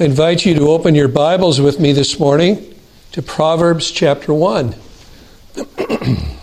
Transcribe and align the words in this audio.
I 0.00 0.04
invite 0.04 0.46
you 0.46 0.54
to 0.54 0.68
open 0.68 0.94
your 0.94 1.08
Bibles 1.08 1.60
with 1.60 1.80
me 1.80 1.90
this 1.92 2.20
morning 2.20 2.72
to 3.10 3.20
Proverbs 3.20 3.90
chapter 3.90 4.32
1. 4.32 4.76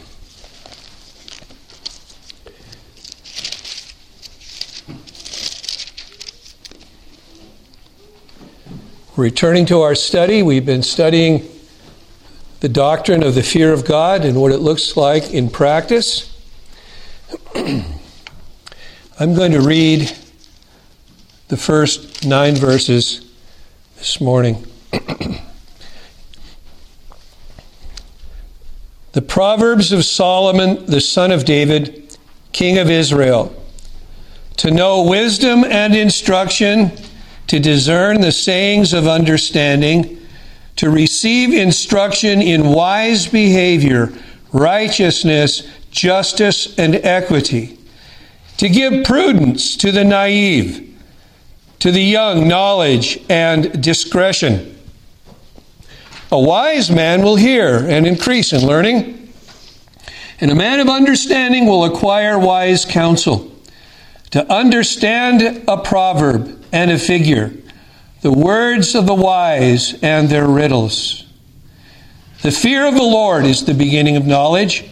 Returning 9.15 9.65
to 9.67 9.79
our 9.79 9.95
study, 9.95 10.43
we've 10.43 10.65
been 10.65 10.83
studying 10.83 11.47
the 12.59 12.67
doctrine 12.67 13.23
of 13.23 13.35
the 13.35 13.43
fear 13.43 13.71
of 13.71 13.85
God 13.85 14.25
and 14.25 14.41
what 14.41 14.51
it 14.51 14.57
looks 14.57 14.97
like 14.97 15.31
in 15.33 15.49
practice. 15.49 16.37
I'm 17.55 17.85
going 19.33 19.53
to 19.53 19.61
read 19.61 20.11
the 21.47 21.55
first 21.55 22.25
nine 22.25 22.55
verses 22.55 23.24
this 24.05 24.21
morning. 24.21 24.63
the 29.13 29.21
Proverbs 29.27 29.91
of 29.91 30.05
Solomon, 30.05 30.85
the 30.85 31.01
son 31.01 31.31
of 31.31 31.43
David, 31.43 32.15
king 32.51 32.77
of 32.77 32.91
Israel. 32.91 33.51
To 34.57 34.69
know 34.69 35.01
wisdom 35.01 35.63
and 35.63 35.95
instruction, 35.95 36.91
to 37.47 37.59
discern 37.59 38.21
the 38.21 38.31
sayings 38.31 38.93
of 38.93 39.07
understanding, 39.07 40.19
to 40.75 40.91
receive 40.91 41.51
instruction 41.51 42.43
in 42.43 42.67
wise 42.67 43.25
behavior, 43.25 44.13
righteousness, 44.53 45.67
justice, 45.89 46.77
and 46.77 46.93
equity, 46.97 47.79
to 48.57 48.69
give 48.69 49.03
prudence 49.03 49.75
to 49.77 49.91
the 49.91 50.03
naive 50.03 50.84
to 51.79 51.91
the 51.91 52.01
young 52.01 52.47
knowledge 52.47 53.23
and 53.29 53.81
discretion. 53.83 54.77
A 56.31 56.39
wise 56.39 56.89
man 56.89 57.21
will 57.21 57.35
hear 57.35 57.77
and 57.77 58.07
increase 58.07 58.51
in 58.51 58.65
learning, 58.65 59.31
and 60.39 60.51
a 60.51 60.55
man 60.55 60.79
of 60.79 60.89
understanding 60.89 61.65
will 61.65 61.85
acquire 61.85 62.37
wise 62.37 62.85
counsel. 62.85 63.51
To 64.31 64.51
understand 64.51 65.63
a 65.67 65.77
proverb 65.77 66.65
and 66.73 66.91
a 66.91 66.99
figure, 66.99 67.53
the 68.21 68.31
words 68.31 68.95
of 68.95 69.05
the 69.05 69.13
wise 69.13 69.97
and 70.01 70.27
their 70.27 70.47
riddles. 70.47 71.23
The 72.41 72.51
fear 72.51 72.85
of 72.85 72.95
the 72.95 73.01
Lord 73.01 73.45
is 73.45 73.65
the 73.65 73.73
beginning 73.73 74.17
of 74.17 74.25
knowledge. 74.25 74.83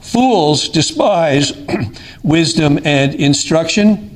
Fools 0.00 0.68
despise 0.68 1.52
wisdom 2.22 2.78
and 2.84 3.14
instruction. 3.14 4.15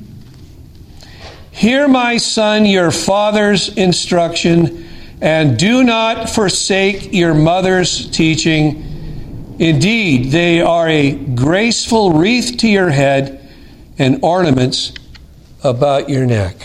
Hear, 1.61 1.87
my 1.87 2.17
son, 2.17 2.65
your 2.65 2.89
father's 2.89 3.69
instruction, 3.77 4.89
and 5.21 5.59
do 5.59 5.83
not 5.83 6.27
forsake 6.27 7.13
your 7.13 7.35
mother's 7.35 8.09
teaching. 8.09 9.55
Indeed, 9.59 10.31
they 10.31 10.61
are 10.61 10.89
a 10.89 11.11
graceful 11.11 12.13
wreath 12.13 12.57
to 12.61 12.67
your 12.67 12.89
head 12.89 13.47
and 13.99 14.23
ornaments 14.23 14.91
about 15.63 16.09
your 16.09 16.25
neck. 16.25 16.55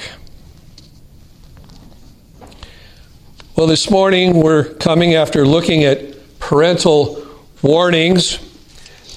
Well, 3.54 3.66
this 3.66 3.90
morning 3.90 4.40
we're 4.40 4.64
coming 4.76 5.14
after 5.14 5.44
looking 5.46 5.84
at 5.84 6.38
parental 6.38 7.22
warnings 7.60 8.38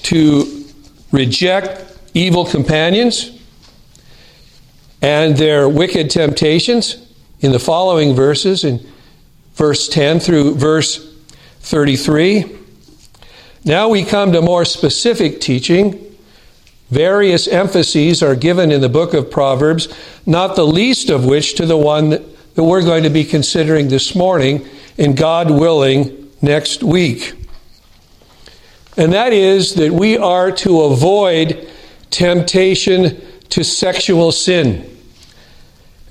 to 0.03 0.65
reject 1.13 1.97
evil 2.13 2.43
companions 2.43 3.38
and 5.01 5.37
their 5.37 5.67
wicked 5.69 6.09
temptations 6.09 7.05
in 7.39 7.51
the 7.51 7.59
following 7.59 8.13
verses, 8.13 8.63
in 8.63 8.85
verse 9.53 9.87
10 9.87 10.19
through 10.19 10.55
verse 10.55 11.13
33. 11.61 12.45
Now 13.65 13.89
we 13.89 14.03
come 14.03 14.31
to 14.31 14.41
more 14.41 14.65
specific 14.65 15.41
teaching. 15.41 16.05
Various 16.89 17.47
emphases 17.47 18.23
are 18.23 18.35
given 18.35 18.71
in 18.71 18.81
the 18.81 18.89
book 18.89 19.13
of 19.13 19.29
Proverbs, 19.29 19.87
not 20.25 20.55
the 20.55 20.65
least 20.65 21.09
of 21.09 21.25
which 21.25 21.55
to 21.55 21.65
the 21.65 21.77
one 21.77 22.09
that, 22.09 22.23
we're 22.55 22.83
going 22.83 23.03
to 23.03 23.09
be 23.09 23.23
considering 23.23 23.87
this 23.87 24.15
morning, 24.15 24.67
and 24.97 25.15
God 25.15 25.49
willing, 25.49 26.29
next 26.41 26.83
week. 26.83 27.33
And 28.97 29.13
that 29.13 29.31
is 29.31 29.75
that 29.75 29.93
we 29.93 30.17
are 30.17 30.51
to 30.51 30.81
avoid 30.81 31.69
temptation 32.09 33.21
to 33.49 33.63
sexual 33.63 34.31
sin. 34.31 34.98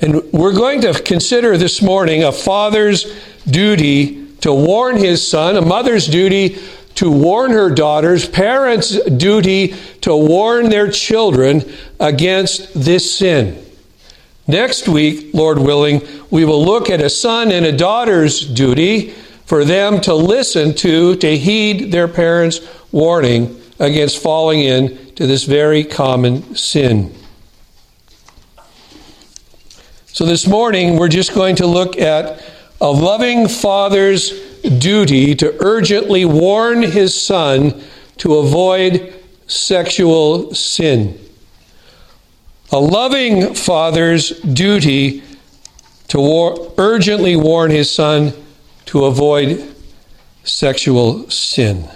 And 0.01 0.23
we're 0.33 0.55
going 0.55 0.81
to 0.83 0.95
consider 0.95 1.57
this 1.57 1.83
morning 1.83 2.23
a 2.23 2.31
father's 2.31 3.13
duty 3.47 4.27
to 4.37 4.53
warn 4.53 4.97
his 4.97 5.27
son, 5.27 5.57
a 5.57 5.61
mother's 5.61 6.07
duty 6.07 6.59
to 6.95 7.11
warn 7.11 7.51
her 7.51 7.71
daughters, 7.71 8.29
parents' 8.29 9.03
duty 9.05 9.75
to 10.01 10.17
warn 10.17 10.69
their 10.69 10.91
children 10.91 11.65
against 11.99 12.75
this 12.75 13.19
sin. 13.19 13.65
Next 14.47 14.89
week, 14.89 15.35
Lord 15.35 15.59
willing, 15.59 16.07
we 16.31 16.45
will 16.45 16.65
look 16.65 16.91
at 16.91 17.01
a 17.01 17.11
son 17.11 17.51
and 17.53 17.67
a 17.67 17.77
daughter's 17.77 18.41
duty 18.41 19.11
for 19.47 19.65
them 19.65 20.01
to 20.03 20.15
listen 20.15 20.75
to, 20.75 21.17
to 21.17 21.37
heed 21.37 21.93
their 21.93 22.09
parents' 22.09 22.61
warning 22.93 23.61
against 23.79 24.23
falling 24.23 24.61
into 24.61 25.27
this 25.27 25.45
very 25.45 25.85
common 25.85 26.55
sin. 26.55 27.15
So 30.19 30.27
this 30.27 30.49
morning, 30.49 30.97
we're 30.97 31.07
just 31.07 31.33
going 31.33 31.55
to 31.55 31.67
look 31.69 31.97
at 31.97 32.43
a 32.81 32.91
loving 32.91 33.47
father's 33.47 34.31
duty 34.63 35.37
to 35.37 35.55
urgently 35.65 36.25
warn 36.25 36.83
his 36.83 37.15
son 37.15 37.81
to 38.17 38.39
avoid 38.39 39.15
sexual 39.47 40.53
sin. 40.55 41.17
A 42.73 42.81
loving 42.81 43.55
father's 43.55 44.31
duty 44.41 45.23
to 46.09 46.19
war- 46.19 46.73
urgently 46.79 47.37
warn 47.37 47.71
his 47.71 47.89
son 47.89 48.33
to 48.87 49.05
avoid 49.05 49.73
sexual 50.43 51.31
sin. 51.31 51.89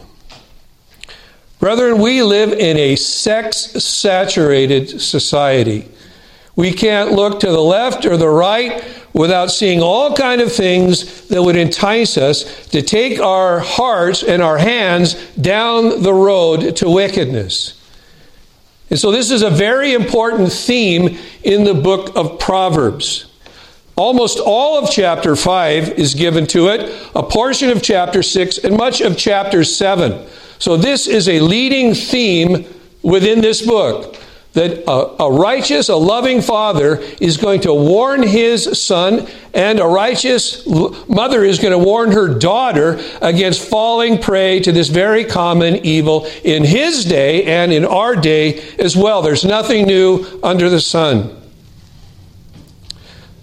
Brethren, 1.58 1.98
we 1.98 2.22
live 2.22 2.52
in 2.52 2.76
a 2.76 2.94
sex 2.94 3.56
saturated 3.82 5.00
society. 5.00 5.88
We 6.54 6.72
can't 6.72 7.12
look 7.12 7.40
to 7.40 7.46
the 7.46 7.60
left 7.60 8.04
or 8.04 8.16
the 8.16 8.28
right 8.28 8.84
without 9.12 9.50
seeing 9.50 9.80
all 9.80 10.14
kind 10.14 10.40
of 10.40 10.52
things 10.52 11.28
that 11.28 11.42
would 11.42 11.56
entice 11.56 12.16
us 12.16 12.66
to 12.68 12.82
take 12.82 13.20
our 13.20 13.60
hearts 13.60 14.22
and 14.22 14.42
our 14.42 14.58
hands 14.58 15.14
down 15.36 16.02
the 16.02 16.12
road 16.12 16.76
to 16.76 16.90
wickedness. 16.90 17.78
And 18.90 18.98
so 18.98 19.10
this 19.10 19.30
is 19.30 19.42
a 19.42 19.50
very 19.50 19.94
important 19.94 20.52
theme 20.52 21.18
in 21.42 21.64
the 21.64 21.74
book 21.74 22.14
of 22.14 22.38
Proverbs. 22.38 23.26
Almost 23.96 24.38
all 24.38 24.82
of 24.82 24.90
chapter 24.90 25.36
5 25.36 25.98
is 25.98 26.14
given 26.14 26.46
to 26.48 26.68
it, 26.68 27.10
a 27.14 27.22
portion 27.22 27.70
of 27.70 27.82
chapter 27.82 28.22
6, 28.22 28.58
and 28.58 28.76
much 28.76 29.00
of 29.00 29.16
chapter 29.16 29.64
7. 29.64 30.26
So 30.58 30.76
this 30.76 31.06
is 31.06 31.28
a 31.28 31.40
leading 31.40 31.94
theme 31.94 32.66
within 33.02 33.40
this 33.40 33.64
book 33.64 34.16
that 34.52 34.84
a, 34.86 35.22
a, 35.22 35.32
righteous, 35.32 35.88
a 35.88 35.96
loving 35.96 36.42
father 36.42 36.98
is 37.20 37.38
going 37.38 37.62
to 37.62 37.72
warn 37.72 38.22
his 38.22 38.78
son, 38.78 39.26
and 39.54 39.80
a 39.80 39.86
righteous 39.86 40.66
mother 40.66 41.42
is 41.42 41.58
going 41.58 41.72
to 41.72 41.78
warn 41.78 42.12
her 42.12 42.38
daughter 42.38 43.00
against 43.22 43.66
falling 43.66 44.20
prey 44.20 44.60
to 44.60 44.70
this 44.70 44.88
very 44.88 45.24
common 45.24 45.76
evil 45.86 46.26
in 46.44 46.64
his 46.64 47.04
day 47.04 47.44
and 47.44 47.72
in 47.72 47.84
our 47.86 48.14
day 48.14 48.62
as 48.78 48.94
well. 48.94 49.22
There's 49.22 49.44
nothing 49.44 49.86
new 49.86 50.40
under 50.42 50.68
the 50.68 50.80
sun. 50.80 51.38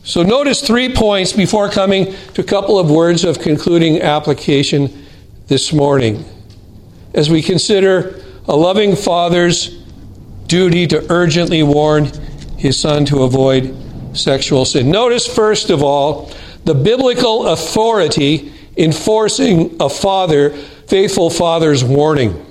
So, 0.03 0.23
notice 0.23 0.65
three 0.65 0.93
points 0.93 1.33
before 1.33 1.69
coming 1.69 2.15
to 2.33 2.41
a 2.41 2.43
couple 2.43 2.79
of 2.79 2.89
words 2.89 3.23
of 3.23 3.39
concluding 3.39 4.01
application 4.01 5.05
this 5.47 5.73
morning. 5.73 6.25
As 7.13 7.29
we 7.29 7.41
consider 7.41 8.23
a 8.47 8.55
loving 8.55 8.95
father's 8.95 9.78
duty 10.49 10.87
to 10.87 11.05
urgently 11.11 11.63
warn 11.63 12.05
his 12.57 12.77
son 12.77 13.05
to 13.05 13.23
avoid 13.23 13.73
sexual 14.17 14.65
sin. 14.65 14.91
Notice, 14.91 15.25
first 15.25 15.69
of 15.69 15.81
all, 15.81 16.31
the 16.65 16.73
biblical 16.73 17.47
authority 17.47 18.51
enforcing 18.75 19.77
a 19.79 19.89
father, 19.89 20.49
faithful 20.87 21.29
father's 21.29 21.83
warning. 21.83 22.45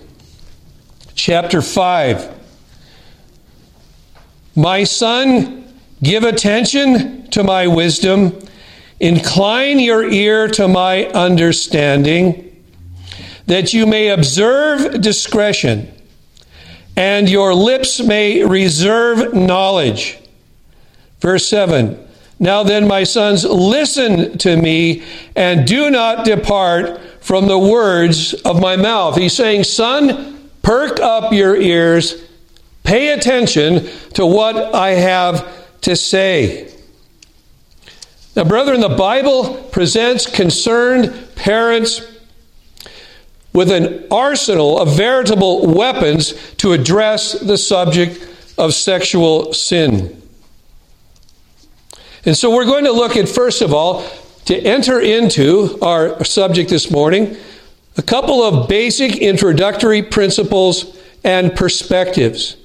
Chapter 1.15 1.61
5. 1.61 2.37
My 4.55 4.85
son, 4.85 5.75
give 6.03 6.25
attention 6.25 7.29
to 7.31 7.43
my 7.43 7.67
wisdom, 7.67 8.39
incline 9.01 9.81
your 9.81 10.09
ear 10.09 10.49
to 10.49 10.69
my 10.69 11.07
understanding, 11.07 12.45
that 13.47 13.75
you 13.75 13.87
may 13.87 14.09
observe 14.09 15.01
discretion 15.01 15.93
and 16.99 17.31
your 17.31 17.55
lips 17.55 18.01
may 18.01 18.45
reserve 18.45 19.33
knowledge. 19.33 20.19
Verse 21.21 21.47
7 21.47 21.97
Now 22.41 22.65
then, 22.65 22.89
my 22.89 23.05
sons, 23.05 23.45
listen 23.45 24.37
to 24.39 24.57
me 24.57 25.05
and 25.37 25.65
do 25.65 25.91
not 25.91 26.25
depart 26.25 27.01
from 27.21 27.47
the 27.47 27.59
words 27.59 28.35
of 28.35 28.61
my 28.61 28.75
mouth. 28.75 29.17
He's 29.17 29.33
saying, 29.33 29.63
Son, 29.63 30.51
perk 30.63 30.99
up 30.99 31.33
your 31.33 31.57
ears, 31.57 32.21
pay 32.83 33.13
attention 33.13 33.89
to 34.15 34.27
what 34.27 34.75
I 34.75 34.91
have 34.91 35.81
to 35.83 35.95
say. 35.95 36.75
Now, 38.35 38.43
brethren, 38.43 38.81
the 38.81 38.89
Bible 38.89 39.55
presents 39.71 40.27
concerned 40.27 41.29
parents 41.37 42.01
with 43.59 43.73
an 43.73 44.07
arsenal 44.13 44.79
of 44.79 44.97
veritable 44.97 45.67
weapons 45.67 46.33
to 46.59 46.73
address 46.73 47.33
the 47.33 47.59
subject 47.59 48.25
of 48.57 48.73
sexual 48.73 49.53
sin. 49.53 50.23
And 52.25 52.37
so 52.37 52.55
we're 52.55 52.67
going 52.67 52.85
to 52.85 52.93
look 52.93 53.17
at, 53.17 53.29
first 53.29 53.61
of 53.61 53.75
all, 53.75 54.09
to 54.45 54.57
enter 54.57 55.01
into 55.01 55.77
our 55.83 56.23
subject 56.23 56.71
this 56.71 56.89
morning, 56.89 57.37
a 57.97 58.03
couple 58.03 58.45
of 58.45 58.69
basic 58.69 59.17
introductory 59.17 60.05
principles 60.05 60.97
and 61.25 61.53
perspectives. 61.57 62.59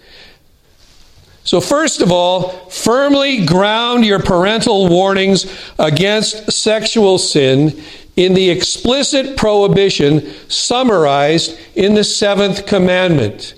So, 1.44 1.60
first 1.60 2.01
of 2.01 2.12
all, 2.12 2.69
firmly 2.69 3.48
ground 3.48 4.06
your 4.06 4.19
parental 4.19 4.88
warnings 4.89 5.51
against 5.80 6.51
sexual 6.51 7.18
sin 7.18 7.81
in 8.15 8.33
the 8.33 8.50
explicit 8.50 9.36
prohibition 9.38 10.31
summarized 10.50 11.57
in 11.75 11.95
the 11.95 12.04
seventh 12.04 12.65
commandment. 12.65 13.56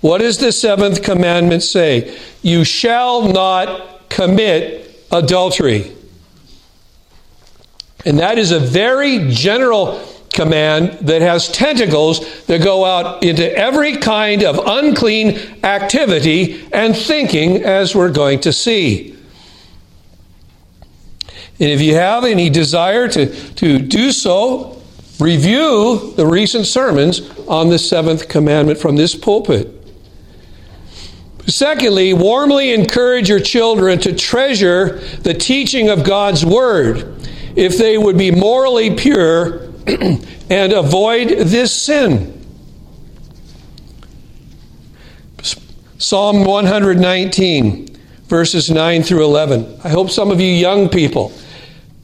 What 0.00 0.18
does 0.18 0.38
the 0.38 0.50
seventh 0.50 1.02
commandment 1.02 1.62
say? 1.62 2.18
You 2.42 2.64
shall 2.64 3.28
not 3.28 4.08
commit 4.08 5.06
adultery. 5.12 5.92
And 8.06 8.18
that 8.18 8.38
is 8.38 8.50
a 8.50 8.58
very 8.58 9.28
general 9.28 10.06
command 10.32 11.06
that 11.06 11.22
has 11.22 11.48
tentacles 11.48 12.44
that 12.46 12.62
go 12.62 12.84
out 12.84 13.22
into 13.22 13.54
every 13.56 13.96
kind 13.98 14.42
of 14.42 14.58
unclean 14.64 15.38
activity 15.64 16.66
and 16.72 16.96
thinking, 16.96 17.62
as 17.62 17.94
we're 17.94 18.12
going 18.12 18.40
to 18.40 18.52
see. 18.52 19.16
And 21.60 21.68
if 21.68 21.82
you 21.82 21.94
have 21.94 22.24
any 22.24 22.48
desire 22.48 23.06
to, 23.08 23.34
to 23.54 23.78
do 23.78 24.12
so, 24.12 24.80
review 25.20 26.14
the 26.16 26.26
recent 26.26 26.66
sermons 26.66 27.20
on 27.46 27.68
the 27.68 27.78
seventh 27.78 28.28
commandment 28.28 28.78
from 28.78 28.96
this 28.96 29.14
pulpit. 29.14 29.76
Secondly, 31.46 32.14
warmly 32.14 32.72
encourage 32.72 33.28
your 33.28 33.40
children 33.40 33.98
to 34.00 34.14
treasure 34.14 34.98
the 35.22 35.34
teaching 35.34 35.88
of 35.88 36.04
God's 36.04 36.46
Word 36.46 37.16
if 37.56 37.76
they 37.76 37.98
would 37.98 38.16
be 38.16 38.30
morally 38.30 38.94
pure 38.94 39.68
and 39.86 40.72
avoid 40.72 41.28
this 41.28 41.74
sin. 41.74 42.36
Psalm 45.98 46.44
119, 46.44 47.88
verses 48.24 48.70
9 48.70 49.02
through 49.02 49.24
11. 49.24 49.80
I 49.84 49.90
hope 49.90 50.10
some 50.10 50.30
of 50.30 50.40
you 50.40 50.48
young 50.48 50.88
people, 50.88 51.32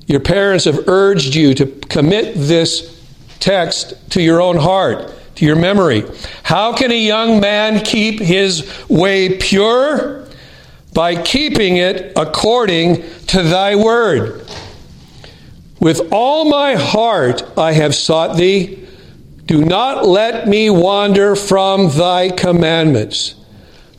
your 0.06 0.20
parents 0.20 0.64
have 0.64 0.88
urged 0.88 1.34
you 1.34 1.54
to 1.54 1.66
commit 1.66 2.34
this 2.36 3.04
text 3.40 4.10
to 4.10 4.22
your 4.22 4.40
own 4.40 4.56
heart 4.56 5.12
to 5.36 5.44
your 5.44 5.56
memory. 5.56 6.02
How 6.42 6.74
can 6.74 6.90
a 6.90 6.98
young 6.98 7.40
man 7.40 7.84
keep 7.84 8.20
his 8.20 8.88
way 8.88 9.36
pure? 9.38 10.26
By 10.92 11.22
keeping 11.22 11.76
it 11.76 12.12
according 12.16 13.02
to 13.26 13.42
thy 13.42 13.76
word. 13.76 14.48
With 15.78 16.10
all 16.10 16.46
my 16.46 16.74
heart 16.74 17.44
I 17.58 17.72
have 17.72 17.94
sought 17.94 18.36
thee. 18.36 18.82
Do 19.44 19.62
not 19.64 20.06
let 20.06 20.48
me 20.48 20.70
wander 20.70 21.36
from 21.36 21.90
thy 21.90 22.30
commandments. 22.30 23.34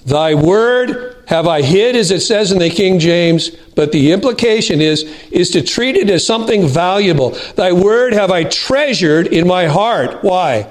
Thy 0.06 0.34
word 0.34 1.17
have 1.28 1.48
I 1.48 1.62
hid, 1.62 1.96
as 1.96 2.12
it 2.12 2.22
says 2.22 2.52
in 2.52 2.60
the 2.60 2.70
King 2.70 3.00
James, 3.00 3.52
but 3.76 3.92
the 3.92 4.12
implication 4.12 4.82
is, 4.82 5.04
is 5.32 5.52
to 5.52 5.62
treat 5.62 5.96
it 5.96 6.10
as 6.10 6.26
something 6.26 6.68
valuable. 6.68 7.32
Thy 7.56 7.72
word 7.72 8.14
have 8.14 8.32
I 8.32 8.44
treasured 8.44 9.28
in 9.28 9.48
my 9.48 9.68
heart. 9.68 10.24
Why? 10.24 10.68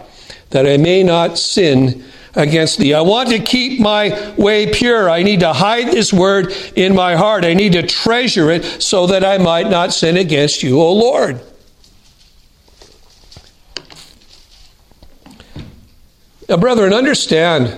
that 0.50 0.66
I 0.66 0.76
may 0.76 1.02
not 1.02 1.38
sin 1.38 2.04
against 2.34 2.78
thee. 2.78 2.94
I 2.94 3.00
want 3.00 3.30
to 3.30 3.38
keep 3.38 3.80
my 3.80 4.34
way 4.36 4.72
pure. 4.72 5.10
I 5.10 5.22
need 5.22 5.40
to 5.40 5.52
hide 5.52 5.88
this 5.88 6.12
word 6.12 6.52
in 6.74 6.94
my 6.94 7.16
heart. 7.16 7.44
I 7.44 7.54
need 7.54 7.72
to 7.72 7.82
treasure 7.82 8.50
it 8.50 8.64
so 8.82 9.06
that 9.08 9.24
I 9.24 9.38
might 9.38 9.68
not 9.68 9.92
sin 9.92 10.16
against 10.16 10.62
you, 10.62 10.80
O 10.80 10.92
Lord. 10.92 11.40
Now, 16.48 16.58
brethren, 16.58 16.92
understand 16.92 17.76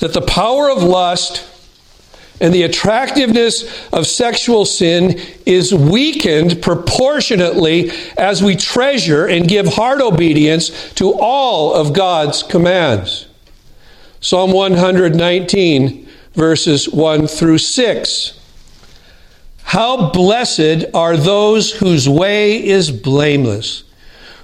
that 0.00 0.12
the 0.12 0.22
power 0.22 0.70
of 0.70 0.82
lust 0.82 1.44
and 2.40 2.54
the 2.54 2.62
attractiveness 2.62 3.64
of 3.92 4.06
sexual 4.06 4.64
sin 4.64 5.20
is 5.44 5.74
weakened 5.74 6.62
proportionately 6.62 7.90
as 8.16 8.42
we 8.42 8.54
treasure 8.54 9.26
and 9.26 9.48
give 9.48 9.66
heart 9.66 10.00
obedience 10.00 10.92
to 10.94 11.12
all 11.14 11.74
of 11.74 11.92
God's 11.92 12.42
commands. 12.42 13.26
Psalm 14.20 14.52
119, 14.52 16.08
verses 16.34 16.88
1 16.88 17.26
through 17.26 17.58
6. 17.58 18.34
How 19.64 20.10
blessed 20.10 20.86
are 20.94 21.16
those 21.16 21.72
whose 21.72 22.08
way 22.08 22.64
is 22.64 22.90
blameless, 22.90 23.84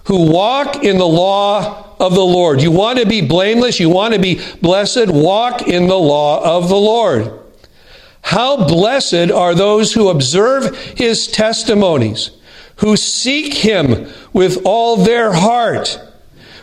who 0.05 0.31
walk 0.31 0.85
in 0.85 0.99
the 0.99 1.07
law 1.07 1.84
of 1.99 2.15
the 2.15 2.25
Lord. 2.25 2.63
You 2.63 2.71
want 2.71 2.99
to 2.99 3.07
be 3.07 3.21
blameless, 3.21 3.81
you 3.81 3.89
want 3.89 4.15
to 4.15 4.21
be 4.21 4.41
blessed, 4.61 5.09
walk 5.09 5.63
in 5.63 5.87
the 5.89 5.99
law 5.99 6.59
of 6.59 6.69
the 6.69 6.77
Lord. 6.77 7.41
How 8.23 8.67
blessed 8.67 9.31
are 9.31 9.55
those 9.55 9.93
who 9.93 10.09
observe 10.09 10.77
his 10.97 11.27
testimonies, 11.27 12.31
who 12.77 12.97
seek 12.97 13.53
him 13.53 14.11
with 14.33 14.63
all 14.65 14.97
their 14.97 15.33
heart. 15.33 16.01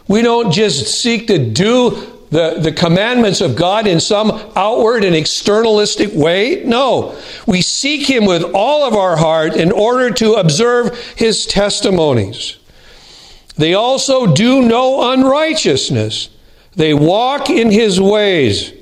We 0.07 0.23
don't 0.23 0.51
just 0.51 0.87
seek 1.01 1.27
to 1.27 1.37
do 1.37 2.11
the, 2.31 2.59
the 2.59 2.71
commandments 2.71 3.41
of 3.41 3.55
God 3.55 3.85
in 3.85 3.99
some 3.99 4.31
outward 4.55 5.03
and 5.03 5.15
externalistic 5.15 6.13
way. 6.13 6.63
No. 6.65 7.17
We 7.45 7.61
seek 7.61 8.09
him 8.09 8.25
with 8.25 8.43
all 8.55 8.87
of 8.87 8.95
our 8.95 9.17
heart 9.17 9.55
in 9.55 9.71
order 9.71 10.09
to 10.15 10.33
observe 10.33 10.97
his 11.15 11.45
testimonies. 11.45 12.57
They 13.57 13.73
also 13.73 14.33
do 14.33 14.61
no 14.61 15.11
unrighteousness. 15.11 16.29
They 16.75 16.93
walk 16.93 17.49
in 17.49 17.69
his 17.69 17.99
ways. 17.99 18.73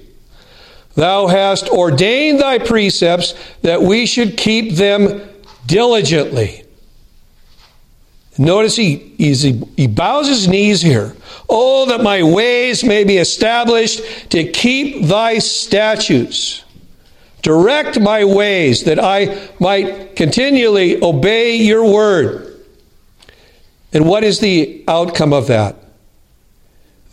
Thou 0.96 1.28
hast 1.28 1.70
ordained 1.70 2.40
thy 2.40 2.60
precepts 2.60 3.34
that 3.62 3.82
we 3.82 4.06
should 4.06 4.38
keep 4.38 4.76
them 4.76 5.22
diligently. 5.66 6.64
Notice 8.38 8.76
he, 8.76 8.96
he 9.18 9.88
bows 9.88 10.28
his 10.28 10.48
knees 10.48 10.82
here. 10.82 11.16
Oh, 11.50 11.88
that 11.88 12.02
my 12.02 12.24
ways 12.24 12.84
may 12.84 13.04
be 13.04 13.18
established 13.18 14.02
to 14.32 14.50
keep 14.50 15.06
thy 15.06 15.40
statutes. 15.40 16.64
Direct 17.42 18.00
my 18.00 18.26
ways 18.26 18.84
that 18.84 19.00
I 19.00 19.50
might 19.60 20.16
continually 20.16 21.02
obey 21.04 21.56
your 21.56 21.86
word. 21.92 22.49
And 23.92 24.08
what 24.08 24.24
is 24.24 24.40
the 24.40 24.84
outcome 24.88 25.34
of 25.34 25.48
that? 25.48 25.76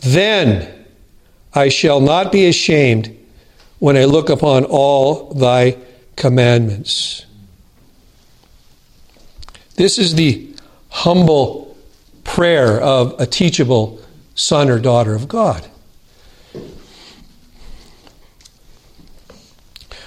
Then 0.01 0.85
I 1.53 1.69
shall 1.69 1.99
not 1.99 2.31
be 2.31 2.47
ashamed 2.47 3.15
when 3.79 3.97
I 3.97 4.05
look 4.05 4.29
upon 4.29 4.63
all 4.65 5.33
thy 5.33 5.77
commandments. 6.15 7.25
This 9.75 9.97
is 9.97 10.15
the 10.15 10.49
humble 10.89 11.75
prayer 12.23 12.79
of 12.79 13.19
a 13.19 13.25
teachable 13.25 14.01
son 14.35 14.69
or 14.69 14.79
daughter 14.79 15.15
of 15.15 15.27
God. 15.27 15.67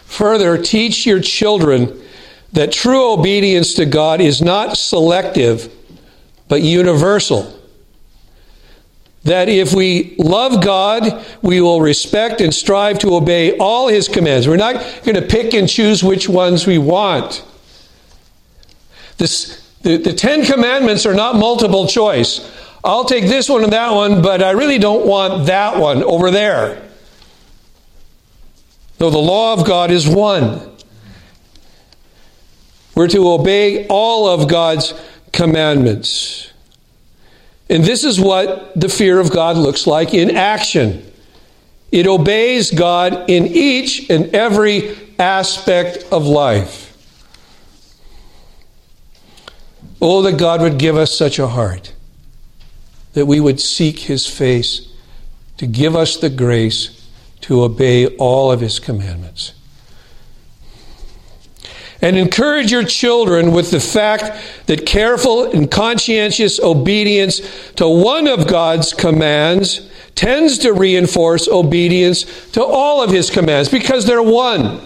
Further, 0.05 0.59
teach 0.59 1.07
your 1.07 1.21
children 1.21 2.01
that 2.53 2.73
true 2.73 3.13
obedience 3.13 3.75
to 3.75 3.87
God 3.87 4.21
is 4.21 4.43
not 4.43 4.77
selective, 4.77 5.73
but 6.51 6.63
universal 6.63 7.57
that 9.23 9.49
if 9.49 9.73
we 9.73 10.17
love 10.19 10.63
God, 10.65 11.25
we 11.43 11.61
will 11.61 11.81
respect 11.81 12.41
and 12.41 12.53
strive 12.53 12.99
to 13.01 13.15
obey 13.15 13.57
all 13.59 13.87
His 13.87 14.09
commands. 14.09 14.49
We're 14.49 14.57
not 14.57 14.75
going 15.05 15.15
to 15.15 15.23
pick 15.23 15.55
and 15.55 15.69
choose 15.69 16.03
which 16.03 16.29
ones 16.29 16.67
we 16.67 16.79
want. 16.79 17.45
This, 19.19 19.61
the, 19.83 19.99
the 19.99 20.13
Ten 20.13 20.45
Commandments 20.45 21.07
are 21.07 21.15
not 21.15 21.37
multiple 21.37 21.87
choice. 21.87 22.51
I'll 22.83 23.05
take 23.05 23.25
this 23.25 23.49
one 23.49 23.63
and 23.63 23.73
that 23.73 23.93
one, 23.93 24.21
but 24.21 24.43
I 24.43 24.51
really 24.51 24.79
don't 24.79 25.07
want 25.07 25.47
that 25.47 25.79
one 25.79 26.03
over 26.03 26.31
there. 26.31 26.83
Though 28.99 29.11
the 29.11 29.19
law 29.19 29.53
of 29.53 29.67
God 29.67 29.91
is 29.91 30.09
one. 30.09 30.67
We're 32.97 33.09
to 33.09 33.29
obey 33.31 33.87
all 33.87 34.27
of 34.29 34.49
God's 34.49 34.95
commandments. 35.33 36.53
And 37.69 37.85
this 37.85 38.05
is 38.05 38.21
what 38.21 38.79
the 38.79 38.89
fear 38.89 39.21
of 39.21 39.31
God 39.31 39.57
looks 39.57 39.87
like 39.87 40.13
in 40.13 40.37
action. 40.37 41.11
It 41.93 42.07
obeys 42.07 42.71
God 42.71 43.31
in 43.31 43.47
each 43.47 44.11
and 44.11 44.35
every 44.35 44.97
aspect 45.19 46.05
of 46.13 46.27
life. 46.27 46.87
Oh, 50.03 50.23
that 50.23 50.39
God 50.39 50.63
would 50.63 50.79
give 50.79 50.97
us 50.97 51.17
such 51.17 51.39
a 51.39 51.47
heart, 51.47 51.93
that 53.13 53.27
we 53.27 53.39
would 53.39 53.61
seek 53.61 54.01
His 54.01 54.27
face 54.27 54.89
to 55.59 55.67
give 55.67 55.95
us 55.95 56.17
the 56.17 56.31
grace 56.31 57.09
to 57.43 57.63
obey 57.63 58.17
all 58.17 58.51
of 58.51 58.61
His 58.61 58.79
commandments. 58.79 59.53
And 62.03 62.17
encourage 62.17 62.73
your 62.73 62.85
children 62.85 63.53
with 63.53 63.71
the 63.71 63.81
fact 63.81 64.41
that 64.67 64.87
careful 64.87 65.51
and 65.51 65.71
conscientious 65.71 66.59
obedience 66.59 67.41
to 67.77 67.89
one 67.89 68.27
of 68.27 68.47
God's 68.47 68.93
commands 68.93 69.89
tends 70.15 70.59
to 70.59 70.73
reinforce 70.73 71.47
obedience 71.49 72.51
to 72.53 72.65
all 72.65 73.03
of 73.03 73.11
His 73.11 73.31
commands 73.31 73.69
because 73.69 74.07
they're 74.07 74.23
one. 74.23 74.81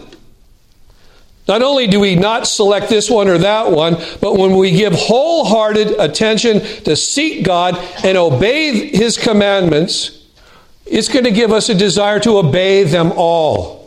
Not 1.46 1.62
only 1.62 1.86
do 1.86 2.00
we 2.00 2.16
not 2.16 2.46
select 2.46 2.88
this 2.88 3.10
one 3.10 3.28
or 3.28 3.38
that 3.38 3.70
one, 3.70 3.96
but 4.20 4.36
when 4.38 4.56
we 4.56 4.70
give 4.70 4.94
wholehearted 4.94 6.00
attention 6.00 6.60
to 6.84 6.96
seek 6.96 7.44
God 7.44 7.76
and 8.02 8.16
obey 8.16 8.88
His 8.88 9.18
commandments, 9.18 10.24
it's 10.86 11.08
going 11.08 11.24
to 11.24 11.30
give 11.30 11.52
us 11.52 11.68
a 11.68 11.74
desire 11.74 12.18
to 12.20 12.38
obey 12.38 12.84
them 12.84 13.12
all. 13.16 13.83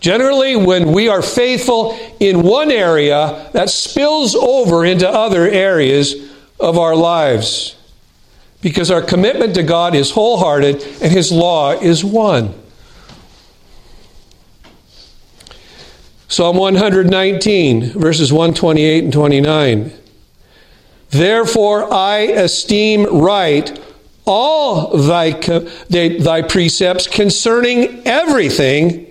Generally, 0.00 0.56
when 0.56 0.92
we 0.92 1.08
are 1.08 1.22
faithful 1.22 1.98
in 2.20 2.42
one 2.42 2.70
area, 2.70 3.50
that 3.52 3.68
spills 3.68 4.34
over 4.34 4.84
into 4.84 5.08
other 5.08 5.48
areas 5.48 6.14
of 6.60 6.78
our 6.78 6.94
lives. 6.94 7.76
Because 8.60 8.90
our 8.90 9.02
commitment 9.02 9.54
to 9.54 9.62
God 9.62 9.94
is 9.94 10.10
wholehearted 10.10 10.82
and 11.02 11.12
His 11.12 11.32
law 11.32 11.72
is 11.72 12.04
one. 12.04 12.54
Psalm 16.28 16.56
119, 16.56 17.98
verses 17.98 18.32
128 18.32 19.04
and 19.04 19.12
29. 19.12 19.92
Therefore 21.10 21.92
I 21.92 22.18
esteem 22.18 23.04
right 23.04 23.80
all 24.26 24.98
thy, 24.98 25.30
thy 25.88 26.42
precepts 26.42 27.06
concerning 27.06 28.06
everything. 28.06 29.07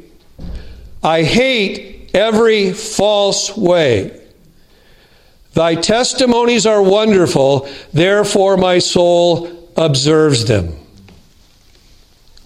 I 1.04 1.24
hate 1.24 2.12
every 2.13 2.74
false 2.74 3.56
way. 3.56 4.22
Thy 5.54 5.75
testimonies 5.75 6.66
are 6.66 6.82
wonderful, 6.82 7.70
therefore 7.94 8.58
my 8.58 8.80
soul 8.80 9.72
observes 9.75 10.46
them. 10.46 10.74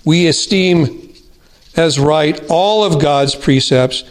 We 0.05 0.27
esteem 0.27 1.13
as 1.75 1.99
right 1.99 2.41
all 2.49 2.83
of 2.83 3.01
God's 3.01 3.35
precepts 3.35 4.03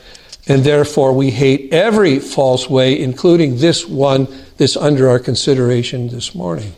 and 0.50 0.64
therefore 0.64 1.12
we 1.12 1.30
hate 1.30 1.72
every 1.72 2.18
false 2.18 2.68
way, 2.68 2.98
including 3.00 3.58
this 3.58 3.86
one 3.86 4.26
that's 4.56 4.76
under 4.76 5.08
our 5.08 5.18
consideration 5.18 6.08
this 6.08 6.34
morning. 6.34 6.74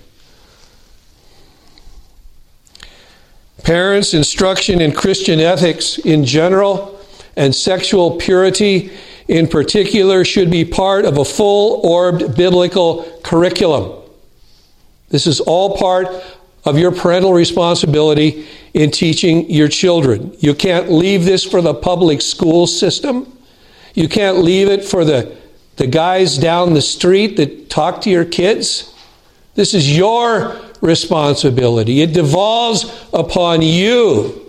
Parents' 3.63 4.13
instruction 4.13 4.81
in 4.81 4.93
Christian 4.93 5.41
ethics 5.41 5.97
in 5.99 6.25
general 6.25 6.92
and 7.37 7.55
sexual 7.55 8.17
purity 8.17 8.91
in 9.29 9.49
particular 9.49 10.25
should 10.25 10.51
be 10.51 10.65
part 10.65 11.05
of 11.05 11.19
a 11.19 11.25
full 11.25 11.81
orbed 11.87 12.37
biblical 12.37 13.21
curriculum. 13.23 14.03
This 15.09 15.27
is 15.27 15.41
all 15.41 15.77
part 15.77 16.09
of 16.65 16.79
your 16.79 16.93
parental 16.93 17.33
responsibility 17.33 18.47
in 18.73 18.91
teaching 18.91 19.51
your 19.51 19.69
children. 19.69 20.35
You 20.39 20.55
can't 20.55 20.91
leave 20.91 21.25
this 21.25 21.45
for 21.45 21.61
the 21.61 21.75
public 21.75 22.23
school 22.23 22.67
system. 22.67 23.31
You 23.95 24.09
can't 24.09 24.39
leave 24.39 24.69
it 24.69 24.85
for 24.85 25.05
the, 25.05 25.37
the 25.77 25.87
guys 25.87 26.39
down 26.39 26.75
the 26.75 26.81
street 26.83 27.37
that 27.37 27.69
talk 27.69 28.01
to 28.03 28.11
your 28.11 28.25
kids. 28.25 28.95
This 29.55 29.75
is 29.75 29.95
your 29.95 30.59
responsibility. 30.81 32.01
It 32.01 32.13
devolves 32.13 32.85
upon 33.13 33.63
you. 33.63 34.42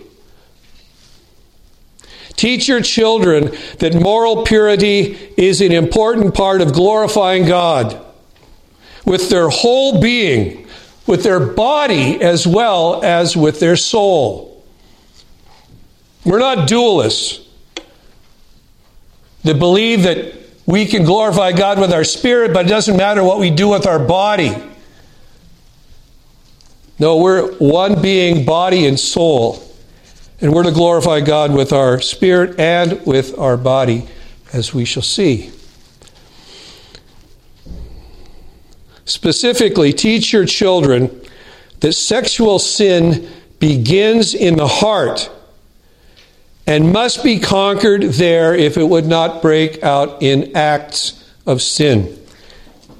Teach 2.36 2.68
your 2.68 2.80
children 2.80 3.56
that 3.78 3.94
moral 3.94 4.44
purity 4.44 5.32
is 5.36 5.60
an 5.60 5.72
important 5.72 6.34
part 6.34 6.60
of 6.60 6.72
glorifying 6.72 7.46
God 7.46 8.00
with 9.04 9.30
their 9.30 9.48
whole 9.48 10.00
being, 10.00 10.66
with 11.06 11.22
their 11.22 11.40
body 11.40 12.20
as 12.20 12.46
well 12.46 13.02
as 13.04 13.36
with 13.36 13.60
their 13.60 13.76
soul. 13.76 14.64
We're 16.24 16.38
not 16.38 16.68
dualists 16.68 17.46
that 19.44 19.58
believe 19.58 20.04
that 20.04 20.34
we 20.66 20.86
can 20.86 21.04
glorify 21.04 21.52
God 21.52 21.78
with 21.78 21.92
our 21.92 22.04
spirit, 22.04 22.54
but 22.54 22.66
it 22.66 22.68
doesn't 22.68 22.96
matter 22.96 23.22
what 23.22 23.38
we 23.38 23.50
do 23.50 23.68
with 23.68 23.86
our 23.86 23.98
body. 23.98 24.54
No, 26.98 27.18
we're 27.18 27.52
one 27.56 28.00
being, 28.00 28.44
body 28.44 28.86
and 28.86 28.98
soul. 28.98 29.62
And 30.40 30.52
we're 30.52 30.64
to 30.64 30.72
glorify 30.72 31.20
God 31.20 31.54
with 31.54 31.72
our 31.72 32.00
spirit 32.00 32.58
and 32.58 33.04
with 33.06 33.38
our 33.38 33.56
body, 33.56 34.06
as 34.52 34.74
we 34.74 34.84
shall 34.84 35.02
see. 35.02 35.50
Specifically, 39.04 39.92
teach 39.92 40.32
your 40.32 40.46
children 40.46 41.20
that 41.80 41.92
sexual 41.92 42.58
sin 42.58 43.28
begins 43.58 44.34
in 44.34 44.56
the 44.56 44.66
heart 44.66 45.30
and 46.66 46.92
must 46.92 47.22
be 47.22 47.38
conquered 47.38 48.02
there 48.02 48.54
if 48.54 48.76
it 48.76 48.84
would 48.84 49.06
not 49.06 49.42
break 49.42 49.82
out 49.82 50.22
in 50.22 50.56
acts 50.56 51.22
of 51.46 51.60
sin. 51.60 52.18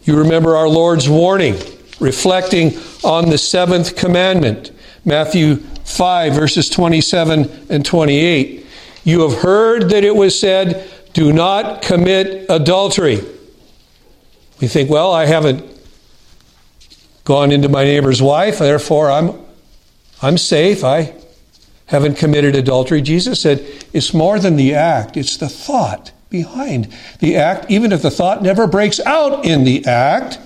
You 0.04 0.18
remember 0.18 0.56
our 0.56 0.68
Lord's 0.68 1.08
warning, 1.08 1.54
reflecting 1.98 2.78
on 3.02 3.30
the 3.30 3.38
seventh 3.38 3.96
commandment, 3.96 4.70
Matthew 5.04 5.62
5, 5.84 6.34
verses 6.34 6.68
27 6.68 7.66
and 7.70 7.84
28. 7.84 8.66
You 9.04 9.28
have 9.28 9.40
heard 9.40 9.90
that 9.90 10.04
it 10.04 10.16
was 10.16 10.38
said, 10.38 10.90
Do 11.12 11.32
not 11.32 11.82
commit 11.82 12.46
adultery. 12.48 13.20
We 14.60 14.68
think, 14.68 14.88
well, 14.88 15.12
I 15.12 15.26
haven't 15.26 15.64
gone 17.24 17.52
into 17.52 17.68
my 17.68 17.84
neighbor's 17.84 18.22
wife, 18.22 18.58
therefore 18.58 19.10
I'm, 19.10 19.38
I'm 20.22 20.38
safe. 20.38 20.84
I 20.84 21.14
haven't 21.86 22.16
committed 22.16 22.56
adultery. 22.56 23.02
Jesus 23.02 23.40
said 23.40 23.64
it's 23.92 24.14
more 24.14 24.38
than 24.38 24.56
the 24.56 24.74
act, 24.74 25.16
it's 25.16 25.36
the 25.36 25.48
thought 25.48 26.12
behind 26.30 26.92
the 27.20 27.36
act, 27.36 27.70
even 27.70 27.92
if 27.92 28.02
the 28.02 28.10
thought 28.10 28.42
never 28.42 28.66
breaks 28.66 29.00
out 29.00 29.44
in 29.44 29.64
the 29.64 29.84
act. 29.86 30.38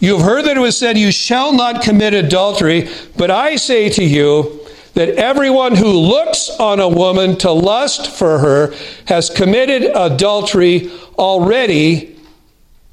You 0.00 0.16
have 0.16 0.24
heard 0.24 0.46
that 0.46 0.56
it 0.56 0.60
was 0.60 0.78
said, 0.78 0.96
You 0.96 1.12
shall 1.12 1.52
not 1.52 1.82
commit 1.82 2.14
adultery, 2.14 2.88
but 3.18 3.30
I 3.30 3.56
say 3.56 3.90
to 3.90 4.02
you 4.02 4.66
that 4.94 5.10
everyone 5.10 5.76
who 5.76 5.92
looks 5.92 6.48
on 6.58 6.80
a 6.80 6.88
woman 6.88 7.36
to 7.38 7.52
lust 7.52 8.10
for 8.10 8.38
her 8.38 8.74
has 9.06 9.28
committed 9.28 9.92
adultery 9.94 10.90
already 11.18 12.18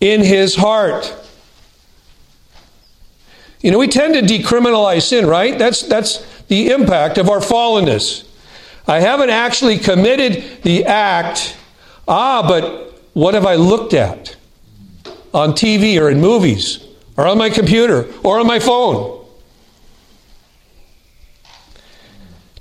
in 0.01 0.21
his 0.21 0.55
heart. 0.55 1.13
You 3.61 3.71
know, 3.71 3.79
we 3.79 3.87
tend 3.87 4.13
to 4.13 4.21
decriminalize 4.21 5.03
sin, 5.03 5.25
right? 5.25 5.57
That's, 5.57 5.81
that's 5.81 6.43
the 6.43 6.69
impact 6.69 7.17
of 7.17 7.29
our 7.29 7.39
fallenness. 7.39 8.27
I 8.85 8.99
haven't 8.99 9.29
actually 9.29 9.79
committed 9.79 10.61
the 10.63 10.85
act. 10.85 11.57
Ah, 12.07 12.45
but 12.47 13.01
what 13.13 13.33
have 13.33 13.45
I 13.45 13.55
looked 13.55 13.93
at 13.93 14.35
on 15.33 15.53
TV 15.53 15.99
or 15.99 16.09
in 16.09 16.21
movies 16.21 16.87
or 17.17 17.27
on 17.27 17.38
my 17.38 17.50
computer 17.50 18.07
or 18.24 18.39
on 18.39 18.47
my 18.47 18.59
phone? 18.59 19.25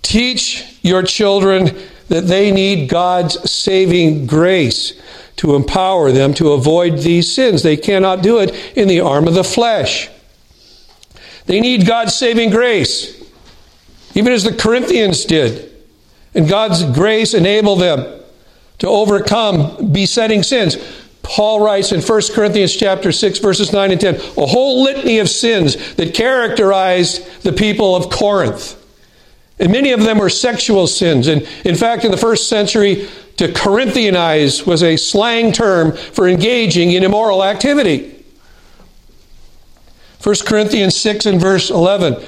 Teach 0.03 0.79
your 0.83 1.03
children 1.03 1.77
that 2.09 2.27
they 2.27 2.51
need 2.51 2.89
God's 2.89 3.51
saving 3.51 4.27
grace 4.27 5.01
to 5.37 5.55
empower 5.55 6.11
them 6.11 6.33
to 6.35 6.53
avoid 6.53 6.99
these 6.99 7.33
sins. 7.33 7.63
They 7.63 7.77
cannot 7.77 8.23
do 8.23 8.39
it 8.39 8.55
in 8.77 8.89
the 8.89 9.01
arm 9.01 9.29
of 9.29 9.35
the 9.35 9.45
flesh. 9.45 10.09
They 11.45 11.61
need 11.61 11.87
God's 11.87 12.15
saving 12.15 12.51
grace 12.51 13.17
even 14.17 14.33
as 14.33 14.45
the 14.45 14.53
Corinthians 14.53 15.27
did. 15.27 15.71
And 16.35 16.49
God's 16.49 16.83
grace 16.83 17.35
enabled 17.35 17.81
them 17.81 18.21
to 18.79 18.89
overcome 18.89 19.93
besetting 19.93 20.43
sins. 20.43 20.77
Paul 21.27 21.61
writes 21.61 21.91
in 21.91 22.01
1 22.01 22.23
Corinthians 22.35 22.75
chapter 22.75 23.11
6 23.11 23.41
verses 23.41 23.73
9 23.73 23.91
and 23.91 24.01
10, 24.01 24.15
a 24.15 24.47
whole 24.47 24.85
litany 24.85 25.19
of 25.19 25.29
sins 25.29 25.95
that 25.95 26.15
characterized 26.15 27.43
the 27.43 27.53
people 27.53 27.97
of 27.97 28.11
Corinth. 28.11 28.83
And 29.59 29.73
many 29.73 29.91
of 29.93 30.03
them 30.03 30.19
were 30.19 30.29
sexual 30.29 30.87
sins. 30.87 31.27
And 31.27 31.43
in 31.65 31.75
fact, 31.75 32.05
in 32.05 32.11
the 32.11 32.17
first 32.17 32.49
century, 32.49 33.09
to 33.39 33.49
Corinthianize 33.49 34.67
was 34.67 34.83
a 34.83 34.97
slang 34.97 35.51
term 35.51 35.93
for 35.97 36.29
engaging 36.29 36.93
in 36.93 37.03
immoral 37.03 37.43
activity. 37.43 38.25
1 40.23 40.35
Corinthians 40.47 40.97
6 40.97 41.27
and 41.27 41.41
verse 41.41 41.71
11. 41.71 42.25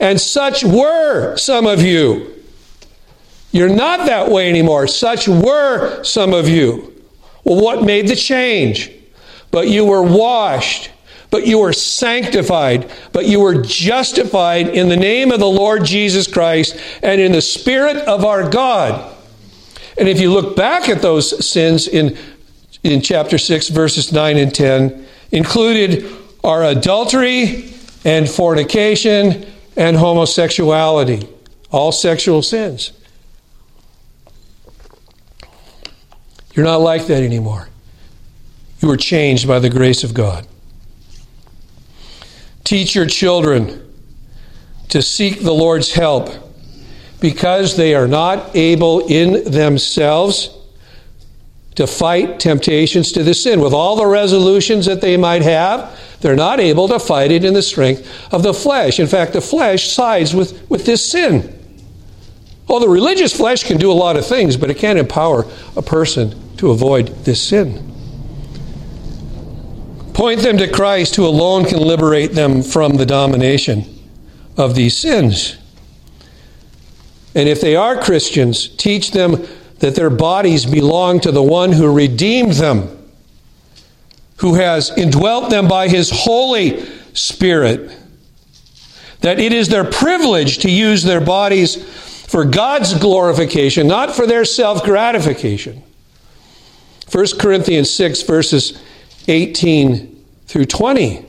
And 0.00 0.20
such 0.20 0.64
were 0.64 1.36
some 1.36 1.66
of 1.66 1.82
you. 1.82 2.30
You're 3.52 3.68
not 3.68 4.06
that 4.06 4.30
way 4.30 4.48
anymore. 4.48 4.86
Such 4.86 5.28
were 5.28 6.02
some 6.02 6.32
of 6.32 6.48
you. 6.48 6.93
Well, 7.44 7.60
what 7.60 7.84
made 7.84 8.08
the 8.08 8.16
change? 8.16 8.90
But 9.50 9.68
you 9.68 9.84
were 9.84 10.02
washed, 10.02 10.90
but 11.30 11.46
you 11.46 11.58
were 11.58 11.72
sanctified, 11.72 12.90
but 13.12 13.26
you 13.26 13.40
were 13.40 13.62
justified 13.62 14.68
in 14.68 14.88
the 14.88 14.96
name 14.96 15.30
of 15.30 15.40
the 15.40 15.46
Lord 15.46 15.84
Jesus 15.84 16.26
Christ 16.26 16.76
and 17.02 17.20
in 17.20 17.32
the 17.32 17.42
Spirit 17.42 17.96
of 17.98 18.24
our 18.24 18.48
God. 18.48 19.14
And 19.96 20.08
if 20.08 20.20
you 20.20 20.32
look 20.32 20.56
back 20.56 20.88
at 20.88 21.02
those 21.02 21.46
sins 21.46 21.86
in, 21.86 22.16
in 22.82 23.00
chapter 23.00 23.38
6, 23.38 23.68
verses 23.68 24.12
9 24.12 24.36
and 24.38 24.54
10, 24.54 25.06
included 25.30 26.10
are 26.42 26.64
adultery 26.64 27.74
and 28.04 28.28
fornication 28.28 29.46
and 29.76 29.96
homosexuality, 29.96 31.28
all 31.70 31.92
sexual 31.92 32.42
sins. 32.42 32.92
You're 36.54 36.64
not 36.64 36.80
like 36.80 37.06
that 37.06 37.22
anymore. 37.22 37.68
You 38.80 38.88
were 38.88 38.96
changed 38.96 39.48
by 39.48 39.58
the 39.58 39.70
grace 39.70 40.04
of 40.04 40.14
God. 40.14 40.46
Teach 42.64 42.94
your 42.94 43.06
children 43.06 43.92
to 44.88 45.02
seek 45.02 45.40
the 45.40 45.52
Lord's 45.52 45.92
help 45.92 46.30
because 47.20 47.76
they 47.76 47.94
are 47.94 48.08
not 48.08 48.54
able 48.54 49.06
in 49.06 49.50
themselves 49.50 50.50
to 51.74 51.86
fight 51.86 52.38
temptations 52.38 53.12
to 53.12 53.22
the 53.22 53.34
sin. 53.34 53.60
With 53.60 53.72
all 53.72 53.96
the 53.96 54.06
resolutions 54.06 54.86
that 54.86 55.00
they 55.00 55.16
might 55.16 55.42
have, 55.42 55.98
they're 56.20 56.36
not 56.36 56.60
able 56.60 56.88
to 56.88 56.98
fight 56.98 57.32
it 57.32 57.44
in 57.44 57.54
the 57.54 57.62
strength 57.62 58.08
of 58.32 58.42
the 58.42 58.54
flesh. 58.54 59.00
In 59.00 59.06
fact, 59.06 59.32
the 59.32 59.40
flesh 59.40 59.90
sides 59.90 60.34
with, 60.34 60.68
with 60.70 60.86
this 60.86 61.04
sin. 61.04 61.63
Well, 62.66 62.80
the 62.80 62.88
religious 62.88 63.36
flesh 63.36 63.64
can 63.64 63.76
do 63.76 63.90
a 63.90 63.94
lot 63.94 64.16
of 64.16 64.26
things, 64.26 64.56
but 64.56 64.70
it 64.70 64.78
can't 64.78 64.98
empower 64.98 65.46
a 65.76 65.82
person 65.82 66.56
to 66.56 66.70
avoid 66.70 67.08
this 67.24 67.42
sin. 67.42 67.92
Point 70.14 70.40
them 70.40 70.56
to 70.58 70.68
Christ, 70.68 71.16
who 71.16 71.26
alone 71.26 71.64
can 71.64 71.80
liberate 71.80 72.32
them 72.32 72.62
from 72.62 72.96
the 72.96 73.04
domination 73.04 73.84
of 74.56 74.74
these 74.74 74.96
sins. 74.96 75.56
And 77.34 77.48
if 77.48 77.60
they 77.60 77.74
are 77.74 78.00
Christians, 78.00 78.68
teach 78.68 79.10
them 79.10 79.44
that 79.80 79.96
their 79.96 80.10
bodies 80.10 80.64
belong 80.64 81.20
to 81.20 81.32
the 81.32 81.42
one 81.42 81.72
who 81.72 81.92
redeemed 81.92 82.52
them, 82.52 83.10
who 84.36 84.54
has 84.54 84.96
indwelt 84.96 85.50
them 85.50 85.66
by 85.66 85.88
his 85.88 86.10
Holy 86.10 86.86
Spirit. 87.12 87.90
That 89.20 89.40
it 89.40 89.52
is 89.52 89.68
their 89.68 89.84
privilege 89.84 90.58
to 90.58 90.70
use 90.70 91.02
their 91.02 91.20
bodies 91.20 91.76
for 92.26 92.44
God's 92.44 92.94
glorification, 92.94 93.86
not 93.86 94.14
for 94.14 94.26
their 94.26 94.44
self 94.44 94.82
gratification. 94.82 95.82
1 97.10 97.26
Corinthians 97.38 97.90
6, 97.90 98.22
verses 98.22 98.82
18 99.28 100.24
through 100.46 100.64
20. 100.64 101.24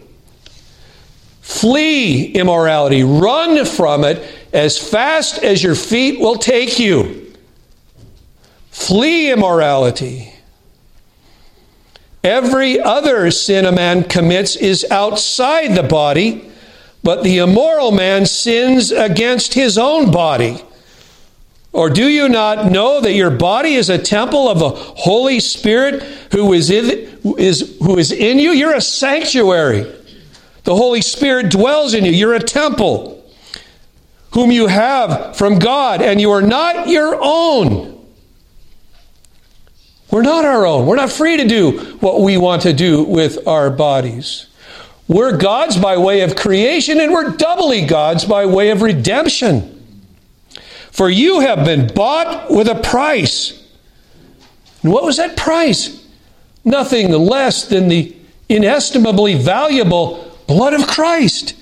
Flee 1.42 2.32
immorality, 2.32 3.04
run 3.04 3.66
from 3.66 4.04
it 4.04 4.28
as 4.52 4.78
fast 4.78 5.44
as 5.44 5.62
your 5.62 5.76
feet 5.76 6.20
will 6.20 6.38
take 6.38 6.80
you. 6.80 7.34
Flee 8.72 9.32
immorality. 9.32 10.34
Every 12.24 12.80
other 12.80 13.30
sin 13.30 13.66
a 13.66 13.72
man 13.72 14.04
commits 14.06 14.56
is 14.56 14.86
outside 14.90 15.76
the 15.76 15.84
body, 15.84 16.50
but 17.04 17.24
the 17.24 17.38
immoral 17.38 17.92
man 17.92 18.26
sins 18.26 18.92
against 18.92 19.54
his 19.54 19.78
own 19.78 20.10
body. 20.10 20.64
Or 21.76 21.90
do 21.90 22.08
you 22.08 22.30
not 22.30 22.72
know 22.72 23.02
that 23.02 23.12
your 23.16 23.30
body 23.30 23.74
is 23.74 23.90
a 23.90 23.98
temple 23.98 24.48
of 24.48 24.60
the 24.60 24.70
Holy 24.70 25.42
Spirit 25.42 26.02
who 26.32 26.54
is 26.54 26.70
in, 26.70 27.20
is, 27.38 27.78
who 27.80 27.98
is 27.98 28.14
in 28.14 28.40
you? 28.40 28.52
You're 28.52 28.76
a 28.76 28.82
sanctuary. 28.82 29.82
The 30.64 30.74
Holy 30.74 31.02
Spirit 31.02 31.52
dwells 31.52 31.94
in 31.94 32.06
you. 32.06 32.14
You're 32.14 32.34
a 32.34 32.40
temple 32.40 33.30
whom 34.32 34.52
you 34.52 34.68
have 34.68 35.36
from 35.36 35.60
God, 35.60 36.02
and 36.02 36.22
you 36.22 36.32
are 36.32 36.42
not 36.42 36.88
your 36.88 37.18
own. 37.22 38.06
We're 40.12 40.22
not 40.22 40.46
our 40.46 40.66
own. 40.66 40.86
We're 40.86 40.96
not 40.96 41.12
free 41.12 41.36
to 41.36 41.46
do 41.46 41.98
what 42.00 42.22
we 42.22 42.38
want 42.38 42.62
to 42.62 42.72
do 42.72 43.04
with 43.04 43.46
our 43.50 43.70
bodies. 43.70 44.48
We're 45.10 45.36
God's 45.36 45.76
by 45.76 45.98
way 45.98 46.22
of 46.22 46.38
creation, 46.38 47.02
and 47.02 47.12
we're 47.12 47.32
doubly 47.32 47.86
God's 47.86 48.24
by 48.24 48.46
way 48.46 48.70
of 48.70 48.82
redemption. 48.82 49.75
For 50.96 51.10
you 51.10 51.42
have 51.42 51.66
been 51.66 51.88
bought 51.88 52.50
with 52.50 52.70
a 52.70 52.76
price. 52.76 53.62
And 54.82 54.94
what 54.94 55.04
was 55.04 55.18
that 55.18 55.36
price? 55.36 56.08
Nothing 56.64 57.12
less 57.12 57.68
than 57.68 57.90
the 57.90 58.16
inestimably 58.48 59.34
valuable 59.36 60.32
blood 60.48 60.74
of 60.74 60.88
Christ. 60.88 61.54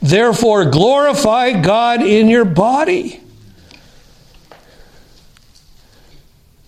Therefore, 0.00 0.66
glorify 0.66 1.60
God 1.60 2.00
in 2.00 2.28
your 2.28 2.44
body. 2.44 3.20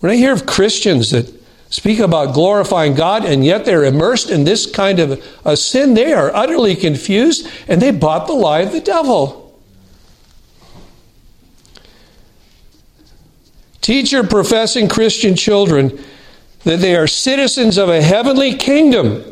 When 0.01 0.11
I 0.11 0.17
hear 0.17 0.33
of 0.33 0.45
Christians 0.45 1.11
that 1.11 1.33
speak 1.69 1.99
about 1.99 2.33
glorifying 2.33 2.95
God 2.95 3.23
and 3.23 3.45
yet 3.45 3.63
they're 3.63 3.85
immersed 3.85 4.29
in 4.29 4.43
this 4.43 4.69
kind 4.69 4.99
of 4.99 5.25
a 5.45 5.55
sin, 5.55 5.93
they 5.93 6.11
are 6.11 6.35
utterly 6.35 6.75
confused 6.75 7.47
and 7.69 7.81
they 7.81 7.91
bought 7.91 8.27
the 8.27 8.33
lie 8.33 8.59
of 8.59 8.73
the 8.73 8.81
devil. 8.81 9.38
Teach 13.81 14.11
your 14.11 14.25
professing 14.25 14.87
Christian 14.87 15.35
children 15.35 16.03
that 16.63 16.79
they 16.79 16.95
are 16.95 17.07
citizens 17.07 17.77
of 17.77 17.89
a 17.89 18.01
heavenly 18.01 18.55
kingdom. 18.55 19.23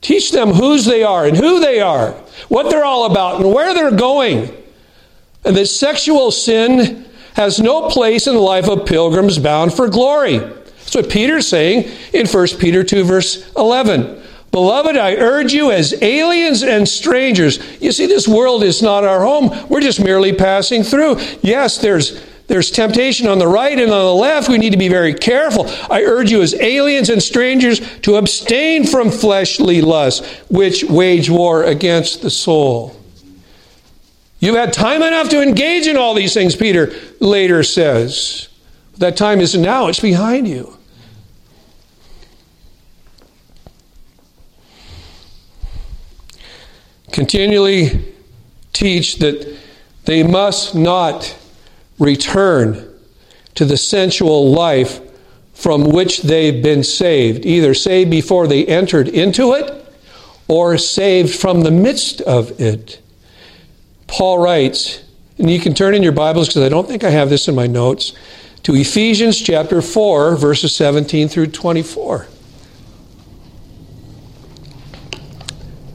Teach 0.00 0.30
them 0.32 0.50
whose 0.50 0.84
they 0.84 1.02
are 1.02 1.26
and 1.26 1.36
who 1.36 1.60
they 1.60 1.80
are, 1.80 2.12
what 2.48 2.70
they're 2.70 2.84
all 2.84 3.10
about, 3.10 3.40
and 3.40 3.52
where 3.52 3.74
they're 3.74 3.90
going. 3.90 4.54
And 5.44 5.56
that 5.56 5.66
sexual 5.66 6.30
sin 6.30 7.06
has 7.34 7.60
no 7.60 7.88
place 7.88 8.26
in 8.26 8.34
the 8.34 8.40
life 8.40 8.68
of 8.68 8.86
pilgrims 8.86 9.38
bound 9.38 9.74
for 9.74 9.88
glory. 9.88 10.38
That's 10.38 10.94
what 10.94 11.10
Peter's 11.10 11.48
saying 11.48 11.90
in 12.12 12.26
1 12.26 12.46
Peter 12.58 12.82
2, 12.82 13.04
verse 13.04 13.52
11. 13.54 14.22
Beloved, 14.50 14.96
I 14.96 15.14
urge 15.14 15.52
you 15.52 15.70
as 15.70 15.94
aliens 16.02 16.62
and 16.62 16.88
strangers. 16.88 17.60
You 17.80 17.92
see, 17.92 18.06
this 18.06 18.26
world 18.26 18.64
is 18.64 18.82
not 18.82 19.04
our 19.04 19.20
home. 19.20 19.68
We're 19.68 19.80
just 19.80 20.02
merely 20.02 20.32
passing 20.32 20.82
through. 20.82 21.20
Yes, 21.42 21.78
there's 21.78 22.20
there's 22.50 22.72
temptation 22.72 23.28
on 23.28 23.38
the 23.38 23.46
right 23.46 23.78
and 23.78 23.92
on 23.92 24.04
the 24.06 24.12
left. 24.12 24.48
We 24.48 24.58
need 24.58 24.72
to 24.72 24.76
be 24.76 24.88
very 24.88 25.14
careful. 25.14 25.66
I 25.88 26.02
urge 26.02 26.32
you, 26.32 26.42
as 26.42 26.52
aliens 26.54 27.08
and 27.08 27.22
strangers, 27.22 27.80
to 28.00 28.16
abstain 28.16 28.88
from 28.88 29.12
fleshly 29.12 29.80
lusts, 29.80 30.26
which 30.48 30.82
wage 30.82 31.30
war 31.30 31.62
against 31.62 32.22
the 32.22 32.30
soul. 32.30 32.96
You've 34.40 34.56
had 34.56 34.72
time 34.72 35.00
enough 35.00 35.28
to 35.28 35.40
engage 35.40 35.86
in 35.86 35.96
all 35.96 36.12
these 36.12 36.34
things, 36.34 36.56
Peter 36.56 36.92
later 37.20 37.62
says. 37.62 38.48
That 38.98 39.16
time 39.16 39.38
is 39.38 39.56
now, 39.56 39.86
it's 39.86 40.00
behind 40.00 40.48
you. 40.48 40.76
Continually 47.12 48.14
teach 48.72 49.16
that 49.16 49.56
they 50.04 50.22
must 50.22 50.74
not 50.74 51.36
return 51.98 52.86
to 53.54 53.64
the 53.64 53.76
sensual 53.76 54.50
life 54.50 55.00
from 55.54 55.84
which 55.84 56.22
they've 56.22 56.62
been 56.62 56.82
saved, 56.82 57.44
either 57.44 57.74
saved 57.74 58.10
before 58.10 58.46
they 58.46 58.64
entered 58.64 59.08
into 59.08 59.52
it 59.52 59.86
or 60.48 60.78
saved 60.78 61.38
from 61.38 61.60
the 61.60 61.70
midst 61.70 62.20
of 62.22 62.58
it. 62.60 63.00
Paul 64.06 64.38
writes, 64.38 65.02
and 65.38 65.50
you 65.50 65.60
can 65.60 65.74
turn 65.74 65.94
in 65.94 66.02
your 66.02 66.12
Bibles 66.12 66.48
because 66.48 66.62
I 66.62 66.68
don't 66.68 66.88
think 66.88 67.04
I 67.04 67.10
have 67.10 67.30
this 67.30 67.46
in 67.46 67.54
my 67.54 67.66
notes, 67.66 68.12
to 68.62 68.74
Ephesians 68.74 69.40
chapter 69.40 69.80
4, 69.80 70.36
verses 70.36 70.74
17 70.74 71.28
through 71.28 71.48
24. 71.48 72.26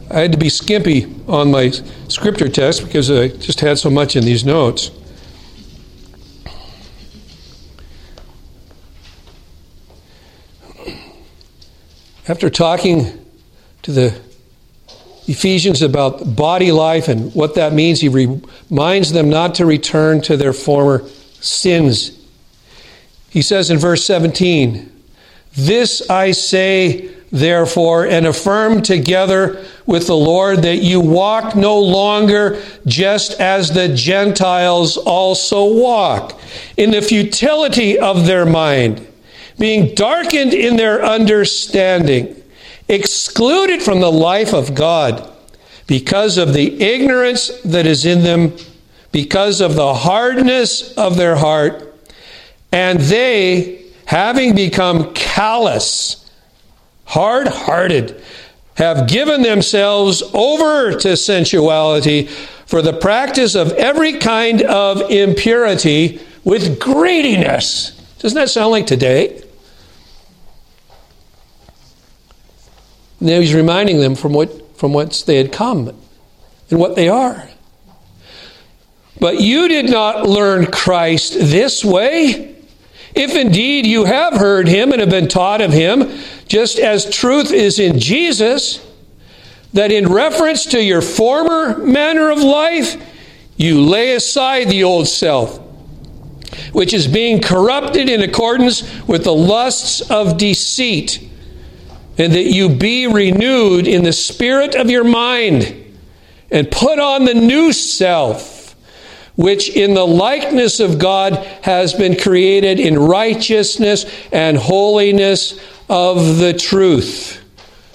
I 0.10 0.20
had 0.20 0.32
to 0.32 0.38
be 0.38 0.50
skimpy 0.50 1.14
on 1.28 1.52
my 1.52 1.72
scripture 2.08 2.48
text 2.48 2.86
because 2.86 3.10
I 3.10 3.30
just 3.30 3.60
had 3.60 3.78
so 3.80 3.90
much 3.90 4.16
in 4.16 4.24
these 4.24 4.46
notes. 4.46 4.92
After 12.28 12.50
talking 12.50 13.26
to 13.84 13.92
the 13.92 14.20
Ephesians 15.28 15.82
about 15.82 16.36
body 16.36 16.72
life 16.72 17.08
and 17.08 17.34
what 17.34 17.56
that 17.56 17.74
means. 17.74 18.02
He 18.02 18.10
reminds 18.10 19.12
them 19.12 19.30
not 19.30 19.56
to 19.56 19.66
return 19.66 20.22
to 20.22 20.38
their 20.38 20.54
former 20.54 21.08
sins. 21.42 22.12
He 23.30 23.42
says 23.42 23.72
in 23.72 23.78
verse 23.78 24.06
17, 24.06 24.92
This 25.56 26.08
I 26.10 26.32
say, 26.32 27.15
therefore, 27.32 28.06
and 28.06 28.26
affirm 28.26 28.82
together 28.82 29.66
with 29.86 30.08
the 30.08 30.16
Lord 30.16 30.62
that 30.64 30.78
you 30.78 31.00
walk 31.00 31.56
no 31.56 31.80
longer 31.80 32.62
just 32.86 33.40
as 33.40 33.72
the 33.72 33.94
Gentiles 33.94 34.98
also 34.98 35.66
walk, 35.66 36.40
in 36.78 36.92
the 36.92 37.02
futility 37.02 38.00
of 38.00 38.26
their 38.26 38.46
mind, 38.46 39.06
being 39.58 39.94
darkened 39.96 40.54
in 40.54 40.76
their 40.76 41.04
understanding 41.04 42.42
excluded 42.88 43.82
from 43.82 44.00
the 44.00 44.12
life 44.12 44.54
of 44.54 44.76
God 44.76 45.32
because 45.88 46.38
of 46.38 46.54
the 46.54 46.82
ignorance 46.82 47.50
that 47.62 47.86
is 47.86 48.06
in 48.06 48.24
them, 48.24 48.54
because 49.12 49.62
of 49.62 49.76
the 49.76 49.94
hardness 49.94 50.94
of 50.94 51.18
their 51.18 51.36
heart, 51.36 51.96
and 52.72 53.00
they, 53.00 53.86
having 54.06 54.56
become 54.56 55.14
callous, 55.14 56.25
hard 57.06 57.48
hearted, 57.48 58.22
have 58.76 59.08
given 59.08 59.42
themselves 59.42 60.22
over 60.34 60.92
to 60.98 61.16
sensuality 61.16 62.28
for 62.66 62.82
the 62.82 62.94
practice 62.94 63.56
of 63.56 63.72
every 63.74 64.14
kind 64.14 64.62
of 64.64 65.10
impurity 65.10 66.20
with 66.44 66.80
greediness. 66.80 67.92
Doesn't 68.20 68.36
that 68.36 68.50
sound 68.50 68.72
like 68.72 68.88
today? 68.88 69.42
Now 73.22 73.40
he's 73.40 73.54
reminding 73.54 74.00
them 74.00 74.16
from 74.16 74.34
what 74.34 74.78
from 74.78 74.94
whence 74.94 75.24
they 75.24 75.38
had 75.38 75.52
come 75.52 75.88
and 76.70 76.80
what 76.80 76.96
they 76.96 77.08
are. 77.08 77.50
But 79.20 79.40
you 79.40 79.68
did 79.68 79.90
not 79.90 80.28
learn 80.28 80.66
Christ 80.68 81.34
this 81.34 81.84
way. 81.86 82.55
If 83.16 83.36
indeed 83.36 83.86
you 83.86 84.06
have 84.06 84.34
heard 84.34 84.68
him 84.68 84.92
and 84.92 85.00
have 85.00 85.10
been 85.10 85.28
taught 85.28 85.62
of 85.62 85.72
him, 85.72 86.20
just 86.48 86.80
as 86.80 87.10
truth 87.10 87.52
is 87.52 87.80
in 87.80 88.00
Jesus, 88.00 88.86
that 89.74 89.92
in 89.92 90.12
reference 90.12 90.66
to 90.68 90.84
your 90.84 91.02
former 91.02 91.78
manner 91.78 92.30
of 92.30 92.40
life, 92.40 93.02
you 93.58 93.82
lay 93.82 94.14
aside 94.14 94.70
the 94.70 94.84
old 94.84 95.08
self, 95.08 95.60
which 96.74 96.94
is 96.94 97.08
being 97.08 97.42
corrupted 97.42 98.10
in 98.10 98.22
accordance 98.22 98.84
with 99.08 99.24
the 99.24 99.34
lusts 99.34 100.02
of 100.12 100.38
deceit 100.38 101.26
and 102.18 102.34
that 102.34 102.44
you 102.44 102.70
be 102.70 103.08
renewed 103.08 103.88
in 103.88 104.04
the 104.04 104.14
spirit 104.14 104.76
of 104.76 104.90
your 104.90 105.04
mind 105.04 105.76
and 106.52 106.72
put 106.72 107.00
on 107.00 107.26
the 107.26 107.34
new 107.34 107.74
self, 107.74 108.55
which 109.36 109.70
in 109.70 109.94
the 109.94 110.06
likeness 110.06 110.80
of 110.80 110.98
God 110.98 111.36
has 111.62 111.94
been 111.94 112.18
created 112.18 112.80
in 112.80 112.98
righteousness 112.98 114.06
and 114.32 114.58
holiness 114.58 115.60
of 115.90 116.38
the 116.38 116.54
truth. 116.54 117.42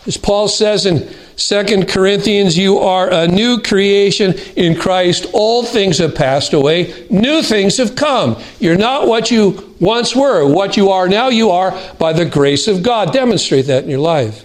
As 0.07 0.17
Paul 0.17 0.49
says 0.49 0.87
in 0.87 1.09
Second 1.37 1.89
Corinthians, 1.89 2.59
you 2.59 2.79
are 2.79 3.11
a 3.11 3.27
new 3.27 3.63
creation 3.63 4.35
in 4.57 4.79
Christ. 4.79 5.27
All 5.33 5.65
things 5.65 5.97
have 5.99 6.15
passed 6.15 6.53
away, 6.53 7.07
new 7.09 7.43
things 7.43 7.79
have 7.79 7.97
come. 7.97 8.37
You're 8.59 8.77
not 8.77 9.09
what 9.09 9.31
you 9.31 9.75
once 9.81 10.15
were. 10.15 10.47
What 10.47 10.77
you 10.77 10.91
are 10.91 11.09
now, 11.09 11.29
you 11.29 11.51
are 11.51 11.79
by 11.99 12.13
the 12.13 12.27
grace 12.27 12.69
of 12.69 12.83
God. 12.83 13.15
Demonstrate 13.15 13.67
that 13.67 13.85
in 13.85 13.91
your 13.91 14.01
life. 14.01 14.45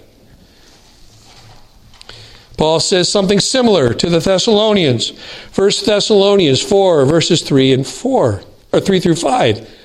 Paul 2.56 2.80
says 2.80 3.08
something 3.08 3.40
similar 3.40 3.92
to 3.94 4.08
the 4.08 4.18
Thessalonians. 4.18 5.10
1 5.54 5.70
Thessalonians 5.84 6.62
4, 6.62 7.04
verses 7.04 7.42
3 7.42 7.72
and 7.72 7.86
4, 7.86 8.42
or 8.72 8.80
3 8.80 9.00
through 9.00 9.16
5. 9.16 9.76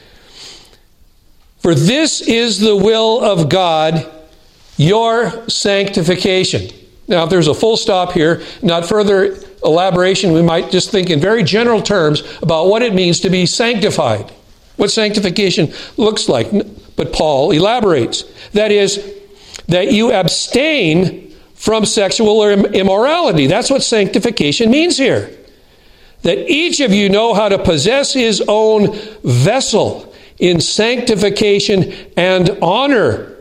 For 1.59 1.75
this 1.75 2.21
is 2.21 2.59
the 2.59 2.75
will 2.75 3.23
of 3.23 3.49
God, 3.49 4.09
your 4.77 5.47
sanctification 5.49 6.69
now, 7.11 7.25
if 7.25 7.29
there's 7.29 7.47
a 7.47 7.53
full 7.53 7.75
stop 7.75 8.13
here, 8.13 8.41
not 8.61 8.87
further 8.87 9.37
elaboration, 9.65 10.31
we 10.31 10.41
might 10.41 10.71
just 10.71 10.91
think 10.91 11.09
in 11.09 11.19
very 11.19 11.43
general 11.43 11.81
terms 11.81 12.23
about 12.41 12.67
what 12.67 12.81
it 12.81 12.93
means 12.93 13.19
to 13.19 13.29
be 13.29 13.45
sanctified, 13.45 14.31
what 14.77 14.91
sanctification 14.91 15.73
looks 15.97 16.29
like. 16.29 16.49
But 16.95 17.11
Paul 17.11 17.51
elaborates 17.51 18.23
that 18.53 18.71
is, 18.71 19.03
that 19.67 19.91
you 19.91 20.13
abstain 20.13 21.30
from 21.61 21.85
sexual 21.85 22.43
immorality. 22.43 23.45
That's 23.45 23.69
what 23.69 23.83
sanctification 23.83 24.71
means 24.71 24.97
here. 24.97 25.29
That 26.23 26.49
each 26.49 26.79
of 26.79 26.91
you 26.91 27.07
know 27.07 27.35
how 27.35 27.49
to 27.49 27.59
possess 27.59 28.13
his 28.13 28.43
own 28.47 28.97
vessel 29.23 30.11
in 30.39 30.59
sanctification 30.59 31.93
and 32.17 32.57
honor 32.63 33.37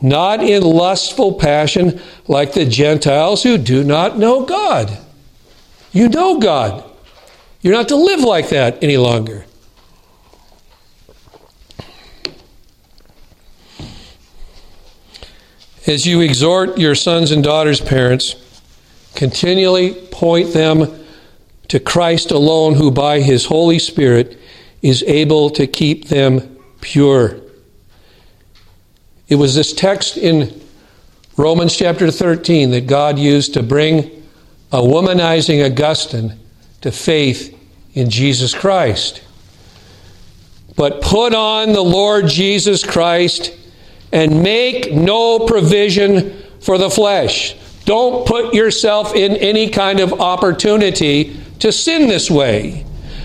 not 0.00 0.44
in 0.44 0.62
lustful 0.62 1.32
passion 1.32 2.00
like 2.28 2.52
the 2.52 2.66
Gentiles 2.66 3.42
who 3.42 3.58
do 3.58 3.82
not 3.82 4.16
know 4.16 4.44
God. 4.44 4.96
You 5.90 6.08
know 6.08 6.38
God. 6.38 6.84
You're 7.62 7.74
not 7.74 7.88
to 7.88 7.96
live 7.96 8.20
like 8.20 8.50
that 8.50 8.80
any 8.80 8.96
longer. 8.96 9.44
As 15.86 16.04
you 16.04 16.20
exhort 16.20 16.78
your 16.78 16.96
sons 16.96 17.30
and 17.30 17.44
daughters' 17.44 17.80
parents, 17.80 18.34
continually 19.14 19.94
point 20.10 20.52
them 20.52 21.04
to 21.68 21.78
Christ 21.78 22.32
alone, 22.32 22.74
who 22.74 22.90
by 22.90 23.20
his 23.20 23.44
Holy 23.44 23.78
Spirit 23.78 24.36
is 24.82 25.04
able 25.04 25.48
to 25.50 25.66
keep 25.68 26.08
them 26.08 26.58
pure. 26.80 27.40
It 29.28 29.36
was 29.36 29.54
this 29.54 29.72
text 29.72 30.16
in 30.16 30.60
Romans 31.36 31.76
chapter 31.76 32.10
13 32.10 32.72
that 32.72 32.88
God 32.88 33.18
used 33.18 33.54
to 33.54 33.62
bring 33.62 34.10
a 34.72 34.78
womanizing 34.78 35.64
Augustine 35.64 36.34
to 36.80 36.90
faith 36.90 37.56
in 37.94 38.10
Jesus 38.10 38.54
Christ. 38.54 39.22
But 40.76 41.00
put 41.00 41.32
on 41.32 41.72
the 41.72 41.82
Lord 41.82 42.26
Jesus 42.26 42.84
Christ 42.84 43.56
and 44.12 44.42
make 44.42 44.92
no 44.92 45.40
provision 45.40 46.42
for 46.60 46.78
the 46.78 46.90
flesh. 46.90 47.56
Don't 47.84 48.26
put 48.26 48.54
yourself 48.54 49.14
in 49.14 49.36
any 49.36 49.70
kind 49.70 50.00
of 50.00 50.20
opportunity 50.20 51.38
to 51.60 51.72
sin 51.72 52.08
this 52.08 52.30
way. 52.30 52.84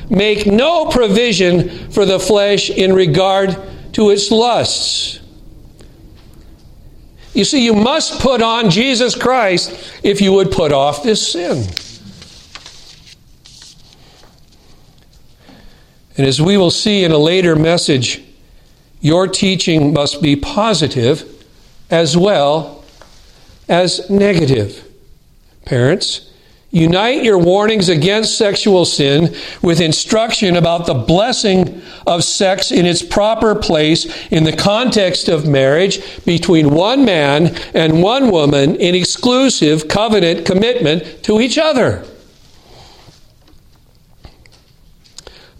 Make 0.09 0.45
no 0.45 0.87
provision 0.87 1.89
for 1.91 2.05
the 2.05 2.19
flesh 2.19 2.69
in 2.69 2.93
regard 2.93 3.57
to 3.93 4.09
its 4.09 4.29
lusts. 4.29 5.19
You 7.33 7.45
see, 7.45 7.63
you 7.63 7.73
must 7.73 8.19
put 8.19 8.41
on 8.41 8.69
Jesus 8.69 9.15
Christ 9.15 9.71
if 10.03 10.21
you 10.21 10.33
would 10.33 10.51
put 10.51 10.71
off 10.71 11.01
this 11.01 11.31
sin. 11.31 11.65
And 16.17 16.27
as 16.27 16.41
we 16.41 16.57
will 16.57 16.71
see 16.71 17.03
in 17.03 17.11
a 17.11 17.17
later 17.17 17.55
message, 17.55 18.21
your 19.01 19.27
teaching 19.27 19.93
must 19.93 20.21
be 20.21 20.35
positive 20.35 21.27
as 21.89 22.15
well 22.15 22.83
as 23.67 24.09
negative. 24.09 24.87
Parents, 25.65 26.31
Unite 26.73 27.21
your 27.21 27.37
warnings 27.37 27.89
against 27.89 28.37
sexual 28.37 28.85
sin 28.85 29.35
with 29.61 29.81
instruction 29.81 30.55
about 30.55 30.85
the 30.85 30.93
blessing 30.93 31.81
of 32.07 32.23
sex 32.23 32.71
in 32.71 32.85
its 32.85 33.03
proper 33.03 33.55
place 33.55 34.05
in 34.29 34.45
the 34.45 34.55
context 34.55 35.27
of 35.27 35.45
marriage 35.45 36.23
between 36.23 36.69
one 36.69 37.03
man 37.03 37.53
and 37.73 38.01
one 38.01 38.31
woman 38.31 38.77
in 38.77 38.95
exclusive 38.95 39.89
covenant 39.89 40.45
commitment 40.45 41.21
to 41.23 41.41
each 41.41 41.57
other. 41.57 42.05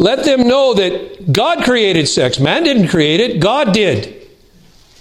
Let 0.02 0.26
them 0.26 0.48
know 0.48 0.74
that 0.74 1.32
God 1.32 1.64
created 1.64 2.08
sex. 2.08 2.40
Man 2.40 2.64
didn't 2.64 2.88
create 2.88 3.20
it, 3.20 3.40
God 3.40 3.72
did. 3.72 4.28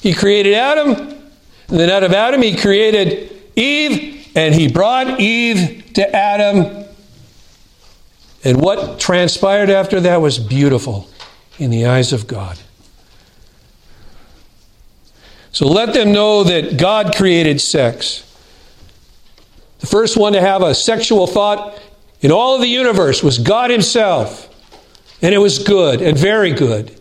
He 0.02 0.12
created 0.12 0.52
Adam, 0.52 0.90
and 0.90 1.80
then 1.80 1.88
out 1.88 2.04
of 2.04 2.12
Adam, 2.12 2.42
He 2.42 2.54
created 2.54 3.34
Eve, 3.56 4.30
and 4.36 4.54
he 4.54 4.68
brought 4.68 5.18
Eve 5.18 5.90
to 5.94 6.14
Adam. 6.14 6.84
And 8.44 8.60
what 8.60 9.00
transpired 9.00 9.70
after 9.70 10.00
that 10.00 10.20
was 10.20 10.38
beautiful 10.38 11.08
in 11.58 11.70
the 11.70 11.86
eyes 11.86 12.12
of 12.12 12.26
God. 12.26 12.58
So 15.50 15.66
let 15.66 15.94
them 15.94 16.12
know 16.12 16.44
that 16.44 16.76
God 16.76 17.16
created 17.16 17.58
sex. 17.62 18.22
The 19.78 19.86
first 19.86 20.18
one 20.18 20.34
to 20.34 20.42
have 20.42 20.60
a 20.60 20.74
sexual 20.74 21.26
thought 21.26 21.80
in 22.20 22.30
all 22.30 22.54
of 22.54 22.60
the 22.60 22.68
universe 22.68 23.22
was 23.22 23.38
God 23.38 23.70
Himself. 23.70 24.48
And 25.22 25.34
it 25.34 25.38
was 25.38 25.58
good 25.58 26.00
and 26.00 26.16
very 26.16 26.52
good. 26.52 26.98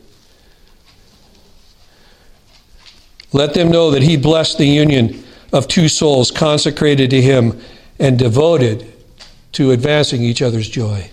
Let 3.31 3.53
them 3.53 3.69
know 3.69 3.91
that 3.91 4.01
He 4.01 4.17
blessed 4.17 4.57
the 4.57 4.67
union 4.67 5.23
of 5.53 5.67
two 5.67 5.87
souls 5.87 6.31
consecrated 6.31 7.09
to 7.11 7.21
Him 7.21 7.59
and 7.99 8.17
devoted 8.17 8.91
to 9.53 9.71
advancing 9.71 10.21
each 10.21 10.41
other's 10.41 10.69
joy. 10.69 11.09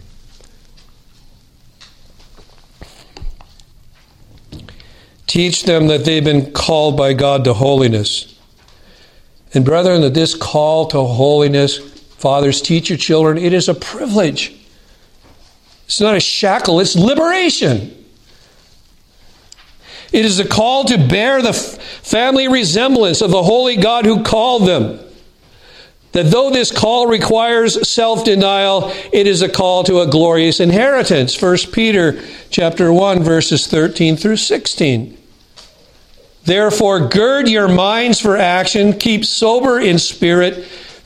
Teach 5.26 5.64
them 5.64 5.88
that 5.88 6.04
they've 6.04 6.24
been 6.24 6.52
called 6.52 6.96
by 6.96 7.12
God 7.12 7.44
to 7.44 7.52
holiness. 7.52 8.38
And, 9.52 9.64
brethren, 9.64 10.00
that 10.02 10.14
this 10.14 10.34
call 10.34 10.86
to 10.88 11.02
holiness, 11.02 11.78
fathers, 11.78 12.62
teach 12.62 12.88
your 12.88 12.98
children, 12.98 13.36
it 13.36 13.52
is 13.52 13.68
a 13.68 13.74
privilege. 13.74 14.55
It's 15.86 16.00
not 16.00 16.16
a 16.16 16.20
shackle, 16.20 16.80
it's 16.80 16.94
liberation. 16.94 18.04
It 20.12 20.24
is 20.24 20.38
a 20.38 20.46
call 20.46 20.84
to 20.84 20.98
bear 20.98 21.42
the 21.42 21.52
family 21.52 22.48
resemblance 22.48 23.22
of 23.22 23.30
the 23.30 23.42
holy 23.42 23.76
God 23.76 24.04
who 24.04 24.22
called 24.22 24.66
them. 24.66 25.00
That 26.12 26.30
though 26.30 26.50
this 26.50 26.70
call 26.70 27.06
requires 27.06 27.86
self-denial, 27.88 28.92
it 29.12 29.26
is 29.26 29.42
a 29.42 29.48
call 29.48 29.84
to 29.84 30.00
a 30.00 30.06
glorious 30.06 30.60
inheritance. 30.60 31.40
1 31.40 31.56
Peter 31.72 32.20
chapter 32.50 32.92
1 32.92 33.22
verses 33.22 33.66
13 33.66 34.16
through 34.16 34.38
16. 34.38 35.18
Therefore 36.44 37.08
gird 37.08 37.48
your 37.48 37.68
minds 37.68 38.20
for 38.20 38.36
action, 38.36 38.94
keep 38.94 39.24
sober 39.24 39.78
in 39.78 39.98
spirit, 39.98 40.66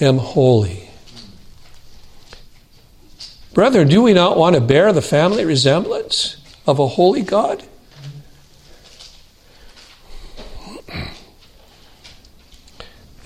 am 0.00 0.18
holy. 0.18 0.90
Brethren, 3.52 3.88
do 3.88 4.02
we 4.02 4.12
not 4.12 4.36
want 4.36 4.54
to 4.54 4.60
bear 4.60 4.92
the 4.92 5.02
family 5.02 5.44
resemblance? 5.44 6.36
of 6.66 6.78
a 6.78 6.86
holy 6.86 7.22
God? 7.22 7.62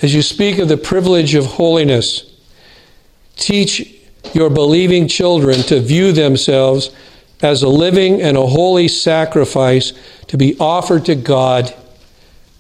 As 0.01 0.15
you 0.15 0.23
speak 0.23 0.59
of 0.59 0.69
the 0.69 0.77
privilege 0.77 1.35
of 1.35 1.45
holiness, 1.45 2.25
teach 3.37 3.95
your 4.33 4.49
believing 4.49 5.09
children 5.09 5.61
to 5.63 5.81
view 5.81 6.13
themselves 6.13 6.91
as 7.43 7.63
a 7.63 7.69
living 7.69 8.21
and 8.21 8.37
a 8.37 8.47
holy 8.47 8.87
sacrifice 8.87 9.93
to 10.29 10.37
be 10.37 10.57
offered 10.61 11.05
to 11.07 11.15
God 11.15 11.75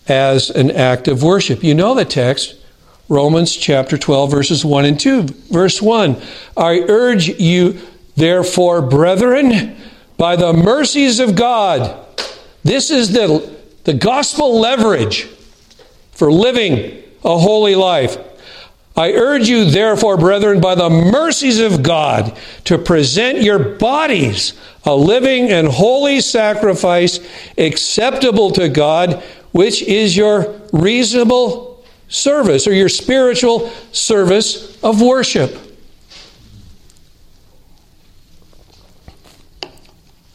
as 0.08 0.50
an 0.50 0.70
act 0.70 1.06
of 1.06 1.22
worship. 1.22 1.62
You 1.62 1.74
know 1.74 1.94
the 1.94 2.04
text, 2.04 2.56
Romans 3.08 3.56
chapter 3.56 3.96
12, 3.96 4.30
verses 4.30 4.64
1 4.64 4.84
and 4.84 5.00
2. 5.00 5.22
Verse 5.50 5.80
1 5.80 6.20
I 6.56 6.80
urge 6.80 7.28
you, 7.28 7.80
therefore, 8.16 8.82
brethren, 8.82 9.76
by 10.16 10.36
the 10.36 10.52
mercies 10.52 11.20
of 11.20 11.34
God. 11.34 12.04
This 12.64 12.90
is 12.90 13.12
the, 13.12 13.56
the 13.84 13.94
gospel 13.94 14.60
leverage 14.60 15.26
for 16.12 16.30
living 16.30 17.02
a 17.24 17.38
holy 17.38 17.74
life. 17.74 18.18
I 18.96 19.12
urge 19.12 19.48
you, 19.48 19.64
therefore, 19.64 20.16
brethren, 20.16 20.60
by 20.60 20.74
the 20.74 20.90
mercies 20.90 21.60
of 21.60 21.84
God, 21.84 22.36
to 22.64 22.76
present 22.76 23.40
your 23.40 23.60
bodies 23.60 24.54
a 24.84 24.94
living 24.94 25.50
and 25.50 25.68
holy 25.68 26.20
sacrifice 26.20 27.20
acceptable 27.56 28.50
to 28.52 28.68
God, 28.68 29.22
which 29.52 29.82
is 29.82 30.16
your 30.16 30.60
reasonable 30.72 31.67
service 32.08 32.66
or 32.66 32.72
your 32.72 32.88
spiritual 32.88 33.70
service 33.92 34.82
of 34.82 35.00
worship. 35.00 35.56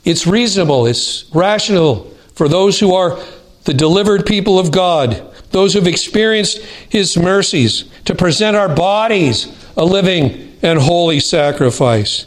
It's 0.06 0.28
reasonable, 0.28 0.86
it's 0.86 1.26
rational 1.34 2.12
for 2.36 2.48
those 2.48 2.80
who 2.80 2.94
are 2.94 3.20
the 3.64 3.74
delivered 3.74 4.26
people 4.26 4.60
of 4.60 4.72
God, 4.72 5.34
those 5.52 5.74
who've 5.74 5.88
experienced 5.88 6.58
His 6.90 7.16
mercies, 7.16 7.86
to 8.06 8.14
present 8.16 8.58
our 8.58 8.74
bodies 8.74 9.48
a 9.78 9.86
living 9.86 10.58
and 10.62 10.80
holy 10.80 11.20
sacrifice. 11.20 12.26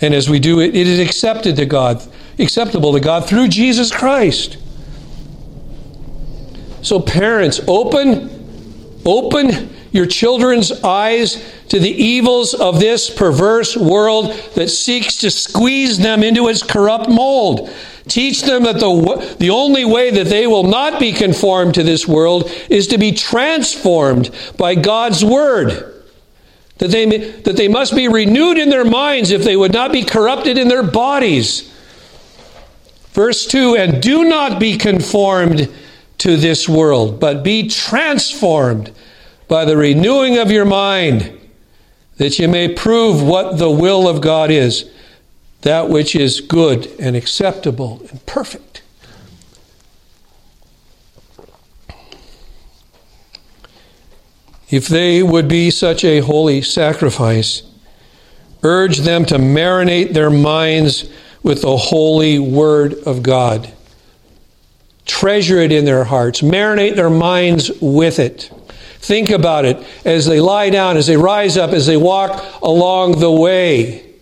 And 0.00 0.14
as 0.14 0.28
we 0.28 0.38
do 0.38 0.60
it, 0.60 0.76
it 0.76 0.86
is 0.86 1.00
accepted 1.00 1.56
to 1.56 1.66
God, 1.66 2.02
acceptable 2.38 2.92
to 2.92 3.00
God 3.00 3.26
through 3.26 3.48
Jesus 3.48 3.90
Christ. 3.90 4.58
So, 6.82 7.00
parents, 7.00 7.60
open, 7.66 9.00
open 9.04 9.74
your 9.90 10.06
children's 10.06 10.72
eyes 10.82 11.42
to 11.68 11.78
the 11.78 11.90
evils 11.90 12.54
of 12.54 12.80
this 12.80 13.10
perverse 13.10 13.76
world 13.76 14.32
that 14.54 14.68
seeks 14.68 15.16
to 15.18 15.30
squeeze 15.30 15.98
them 15.98 16.22
into 16.22 16.48
its 16.48 16.62
corrupt 16.62 17.08
mold. 17.08 17.70
Teach 18.06 18.42
them 18.42 18.62
that 18.64 18.80
the, 18.80 19.36
the 19.38 19.50
only 19.50 19.84
way 19.84 20.10
that 20.10 20.28
they 20.28 20.46
will 20.46 20.62
not 20.62 20.98
be 20.98 21.12
conformed 21.12 21.74
to 21.74 21.82
this 21.82 22.08
world 22.08 22.50
is 22.70 22.86
to 22.88 22.98
be 22.98 23.12
transformed 23.12 24.30
by 24.56 24.74
God's 24.74 25.24
Word. 25.24 25.94
That 26.78 26.90
they, 26.90 27.06
that 27.06 27.56
they 27.56 27.68
must 27.68 27.94
be 27.94 28.08
renewed 28.08 28.56
in 28.56 28.70
their 28.70 28.84
minds 28.84 29.30
if 29.30 29.42
they 29.42 29.56
would 29.56 29.72
not 29.72 29.92
be 29.92 30.04
corrupted 30.04 30.56
in 30.56 30.68
their 30.68 30.84
bodies. 30.84 31.74
Verse 33.10 33.46
2 33.46 33.74
And 33.74 34.02
do 34.02 34.24
not 34.24 34.60
be 34.60 34.78
conformed 34.78 35.68
to 36.18 36.36
this 36.36 36.68
world, 36.68 37.20
but 37.20 37.42
be 37.42 37.68
transformed 37.68 38.92
by 39.46 39.64
the 39.64 39.76
renewing 39.76 40.38
of 40.38 40.50
your 40.50 40.64
mind 40.64 41.38
that 42.18 42.38
you 42.38 42.48
may 42.48 42.72
prove 42.72 43.22
what 43.22 43.58
the 43.58 43.70
will 43.70 44.08
of 44.08 44.20
God 44.20 44.50
is, 44.50 44.90
that 45.62 45.88
which 45.88 46.14
is 46.14 46.40
good 46.40 46.86
and 46.98 47.16
acceptable 47.16 48.04
and 48.10 48.24
perfect. 48.26 48.82
If 54.68 54.86
they 54.86 55.22
would 55.22 55.48
be 55.48 55.70
such 55.70 56.04
a 56.04 56.20
holy 56.20 56.60
sacrifice, 56.60 57.62
urge 58.62 58.98
them 58.98 59.24
to 59.26 59.36
marinate 59.36 60.12
their 60.12 60.30
minds 60.30 61.10
with 61.42 61.62
the 61.62 61.76
holy 61.76 62.38
word 62.38 62.94
of 63.06 63.22
God. 63.22 63.72
Treasure 65.08 65.58
it 65.58 65.72
in 65.72 65.84
their 65.84 66.04
hearts, 66.04 66.42
marinate 66.42 66.94
their 66.94 67.10
minds 67.10 67.72
with 67.80 68.20
it. 68.20 68.52
Think 69.00 69.30
about 69.30 69.64
it 69.64 69.84
as 70.04 70.26
they 70.26 70.40
lie 70.40 70.70
down, 70.70 70.96
as 70.96 71.08
they 71.08 71.16
rise 71.16 71.56
up, 71.56 71.70
as 71.70 71.86
they 71.86 71.96
walk 71.96 72.44
along 72.62 73.18
the 73.18 73.30
way. 73.30 74.14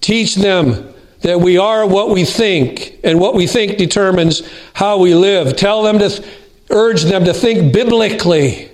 Teach 0.00 0.36
them 0.36 0.94
that 1.22 1.40
we 1.40 1.56
are 1.56 1.86
what 1.86 2.10
we 2.10 2.24
think, 2.24 3.00
and 3.02 3.18
what 3.18 3.34
we 3.34 3.46
think 3.46 3.78
determines 3.78 4.42
how 4.74 4.98
we 4.98 5.14
live. 5.14 5.56
Tell 5.56 5.82
them 5.82 5.98
to 5.98 6.24
urge 6.70 7.02
them 7.02 7.24
to 7.24 7.32
think 7.32 7.72
biblically 7.72 8.70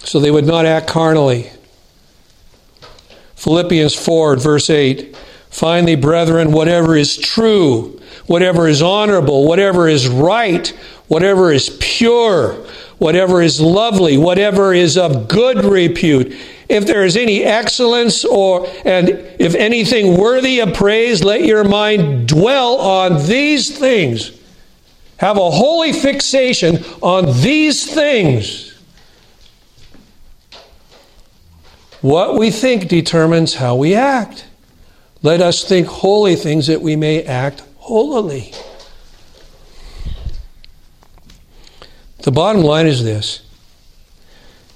so 0.00 0.20
they 0.20 0.30
would 0.30 0.46
not 0.46 0.66
act 0.66 0.86
carnally. 0.88 1.50
Philippians 3.36 3.94
4, 3.94 4.36
verse 4.36 4.68
8. 4.68 5.16
Finally, 5.48 5.96
brethren, 5.96 6.52
whatever 6.52 6.96
is 6.96 7.16
true, 7.16 7.98
whatever 8.28 8.68
is 8.68 8.80
honorable, 8.80 9.46
whatever 9.48 9.88
is 9.88 10.06
right, 10.06 10.68
whatever 11.08 11.50
is 11.50 11.76
pure, 11.80 12.52
whatever 12.98 13.42
is 13.42 13.60
lovely, 13.60 14.16
whatever 14.16 14.72
is 14.72 14.96
of 14.96 15.26
good 15.26 15.64
repute, 15.64 16.36
if 16.68 16.86
there 16.86 17.04
is 17.04 17.16
any 17.16 17.42
excellence 17.42 18.24
or 18.24 18.68
and 18.84 19.08
if 19.08 19.54
anything 19.54 20.18
worthy 20.18 20.60
of 20.60 20.74
praise, 20.74 21.24
let 21.24 21.44
your 21.44 21.64
mind 21.64 22.28
dwell 22.28 22.76
on 22.76 23.26
these 23.26 23.76
things. 23.76 24.38
Have 25.16 25.38
a 25.38 25.50
holy 25.50 25.92
fixation 25.92 26.84
on 27.00 27.40
these 27.40 27.92
things. 27.92 28.74
What 32.02 32.38
we 32.38 32.50
think 32.50 32.88
determines 32.88 33.54
how 33.54 33.74
we 33.74 33.94
act. 33.94 34.44
Let 35.22 35.40
us 35.40 35.64
think 35.64 35.88
holy 35.88 36.36
things 36.36 36.68
that 36.68 36.80
we 36.80 36.94
may 36.94 37.24
act 37.24 37.62
holily. 37.88 38.52
The 42.18 42.30
bottom 42.30 42.62
line 42.62 42.86
is 42.86 43.02
this 43.02 43.40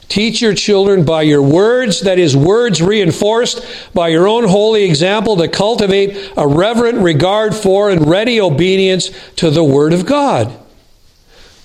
Teach 0.09 0.41
your 0.43 0.55
children 0.55 1.05
by 1.05 1.23
your 1.23 1.43
words, 1.43 2.01
that 2.01 2.19
is, 2.19 2.37
words 2.37 2.83
reinforced 2.83 3.65
by 3.95 4.09
your 4.09 4.27
own 4.29 4.47
holy 4.47 4.85
example, 4.85 5.37
to 5.37 5.49
cultivate 5.49 6.33
a 6.37 6.47
reverent 6.47 6.99
regard 6.99 7.55
for 7.55 7.91
and 7.91 8.09
ready 8.09 8.41
obedience 8.41 9.11
to 9.37 9.51
the 9.51 9.65
Word 9.65 9.93
of 9.93 10.07
God. 10.07 10.53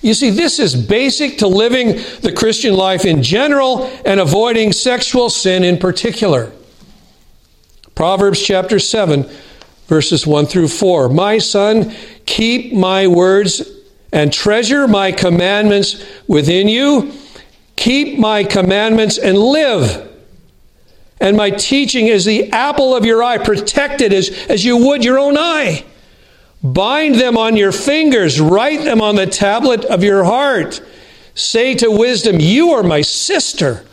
You 0.00 0.14
see, 0.14 0.30
this 0.30 0.58
is 0.58 0.74
basic 0.74 1.38
to 1.38 1.48
living 1.48 2.00
the 2.20 2.32
Christian 2.34 2.74
life 2.74 3.04
in 3.04 3.22
general 3.22 3.84
and 4.04 4.20
avoiding 4.20 4.72
sexual 4.72 5.28
sin 5.28 5.64
in 5.64 5.78
particular. 5.78 6.52
Proverbs 7.94 8.40
chapter 8.40 8.78
7, 8.78 9.28
verses 9.88 10.26
1 10.26 10.46
through 10.46 10.68
4. 10.68 11.08
My 11.08 11.38
son, 11.38 11.94
keep 12.26 12.72
my 12.72 13.08
words 13.08 13.62
and 14.12 14.32
treasure 14.32 14.86
my 14.86 15.10
commandments 15.12 16.04
within 16.28 16.68
you. 16.68 17.12
Keep 17.76 18.18
my 18.18 18.44
commandments 18.44 19.18
and 19.18 19.36
live. 19.36 20.04
And 21.20 21.36
my 21.36 21.50
teaching 21.50 22.06
is 22.06 22.24
the 22.24 22.52
apple 22.52 22.94
of 22.94 23.04
your 23.04 23.22
eye. 23.22 23.38
Protect 23.38 24.00
it 24.00 24.12
as, 24.12 24.28
as 24.48 24.64
you 24.64 24.76
would 24.76 25.04
your 25.04 25.18
own 25.18 25.36
eye. 25.36 25.84
Bind 26.62 27.14
them 27.14 27.36
on 27.36 27.56
your 27.56 27.72
fingers, 27.72 28.40
write 28.40 28.82
them 28.82 29.00
on 29.00 29.14
the 29.14 29.26
tablet 29.26 29.84
of 29.84 30.02
your 30.02 30.24
heart. 30.24 30.80
Say 31.34 31.74
to 31.76 31.90
wisdom, 31.90 32.40
You 32.40 32.72
are 32.72 32.82
my 32.82 33.02
sister, 33.02 33.84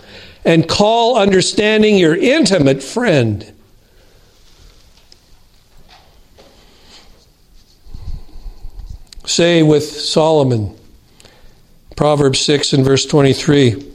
and 0.43 0.67
call 0.67 1.17
understanding 1.17 1.97
your 1.97 2.15
intimate 2.15 2.81
friend. 2.81 3.54
Say 9.25 9.63
with 9.63 9.83
Solomon, 9.83 10.77
Proverbs 11.95 12.39
6 12.39 12.73
and 12.73 12.85
verse 12.85 13.05
23 13.05 13.91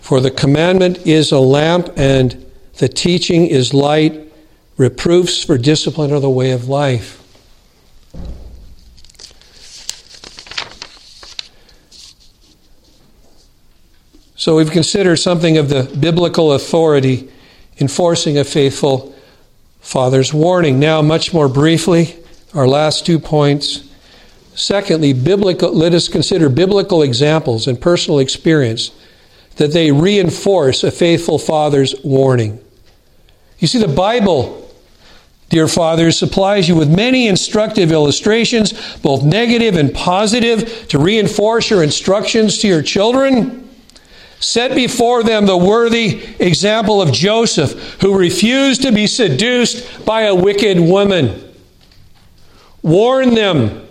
For 0.00 0.20
the 0.20 0.30
commandment 0.30 1.06
is 1.06 1.32
a 1.32 1.38
lamp, 1.38 1.88
and 1.96 2.44
the 2.76 2.88
teaching 2.88 3.46
is 3.46 3.72
light. 3.72 4.30
Reproofs 4.76 5.42
for 5.42 5.56
discipline 5.56 6.12
are 6.12 6.20
the 6.20 6.28
way 6.28 6.50
of 6.50 6.68
life. 6.68 7.18
So 14.34 14.56
we've 14.56 14.70
considered 14.70 15.16
something 15.16 15.56
of 15.56 15.68
the 15.68 15.84
biblical 15.98 16.52
authority 16.52 17.30
enforcing 17.78 18.36
a 18.36 18.44
faithful 18.44 19.14
father's 19.80 20.34
warning. 20.34 20.78
Now, 20.78 21.00
much 21.00 21.32
more 21.32 21.48
briefly, 21.48 22.16
our 22.52 22.66
last 22.66 23.06
two 23.06 23.18
points. 23.18 23.91
Secondly, 24.54 25.12
biblical, 25.12 25.72
let 25.72 25.94
us 25.94 26.08
consider 26.08 26.48
biblical 26.48 27.02
examples 27.02 27.66
and 27.66 27.80
personal 27.80 28.18
experience 28.18 28.90
that 29.56 29.72
they 29.72 29.90
reinforce 29.92 30.84
a 30.84 30.90
faithful 30.90 31.38
father's 31.38 31.94
warning. 32.04 32.62
You 33.58 33.68
see, 33.68 33.78
the 33.78 33.88
Bible, 33.88 34.70
dear 35.48 35.68
fathers, 35.68 36.18
supplies 36.18 36.68
you 36.68 36.76
with 36.76 36.94
many 36.94 37.28
instructive 37.28 37.92
illustrations, 37.92 38.96
both 38.98 39.22
negative 39.22 39.76
and 39.76 39.94
positive, 39.94 40.88
to 40.88 40.98
reinforce 40.98 41.70
your 41.70 41.82
instructions 41.82 42.58
to 42.58 42.68
your 42.68 42.82
children. 42.82 43.68
Set 44.40 44.74
before 44.74 45.22
them 45.22 45.46
the 45.46 45.56
worthy 45.56 46.34
example 46.40 47.00
of 47.00 47.12
Joseph, 47.12 48.00
who 48.00 48.18
refused 48.18 48.82
to 48.82 48.90
be 48.90 49.06
seduced 49.06 50.04
by 50.04 50.22
a 50.22 50.34
wicked 50.34 50.80
woman. 50.80 51.54
Warn 52.82 53.34
them 53.34 53.86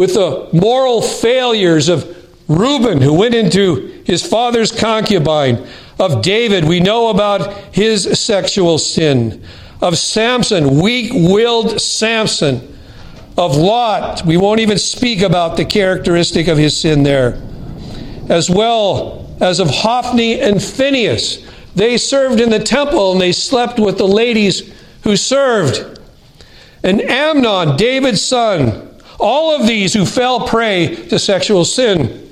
with 0.00 0.14
the 0.14 0.48
moral 0.54 1.02
failures 1.02 1.90
of 1.90 2.16
Reuben, 2.48 3.02
who 3.02 3.12
went 3.12 3.34
into 3.34 4.02
his 4.06 4.26
father's 4.26 4.72
concubine, 4.72 5.68
of 5.98 6.22
David, 6.22 6.64
we 6.64 6.80
know 6.80 7.10
about 7.10 7.52
his 7.74 8.18
sexual 8.18 8.78
sin, 8.78 9.44
of 9.82 9.98
Samson, 9.98 10.80
weak 10.80 11.12
willed 11.12 11.82
Samson, 11.82 12.78
of 13.36 13.58
Lot, 13.58 14.24
we 14.24 14.38
won't 14.38 14.60
even 14.60 14.78
speak 14.78 15.20
about 15.20 15.58
the 15.58 15.66
characteristic 15.66 16.48
of 16.48 16.56
his 16.56 16.74
sin 16.80 17.02
there, 17.02 17.38
as 18.30 18.48
well 18.48 19.30
as 19.38 19.60
of 19.60 19.68
Hophni 19.68 20.40
and 20.40 20.62
Phinehas. 20.62 21.46
They 21.74 21.98
served 21.98 22.40
in 22.40 22.48
the 22.48 22.58
temple 22.58 23.12
and 23.12 23.20
they 23.20 23.32
slept 23.32 23.78
with 23.78 23.98
the 23.98 24.08
ladies 24.08 24.72
who 25.02 25.14
served. 25.14 26.00
And 26.82 27.02
Amnon, 27.02 27.76
David's 27.76 28.22
son, 28.22 28.89
all 29.20 29.54
of 29.54 29.66
these 29.66 29.92
who 29.92 30.06
fell 30.06 30.46
prey 30.46 30.94
to 31.08 31.18
sexual 31.18 31.64
sin. 31.64 32.28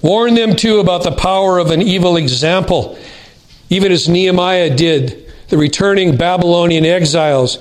Warn 0.00 0.34
them 0.34 0.56
too 0.56 0.80
about 0.80 1.04
the 1.04 1.12
power 1.12 1.58
of 1.58 1.70
an 1.70 1.80
evil 1.80 2.16
example, 2.16 2.98
even 3.70 3.92
as 3.92 4.08
Nehemiah 4.08 4.74
did, 4.74 5.32
the 5.48 5.56
returning 5.58 6.16
Babylonian 6.16 6.84
exiles 6.84 7.58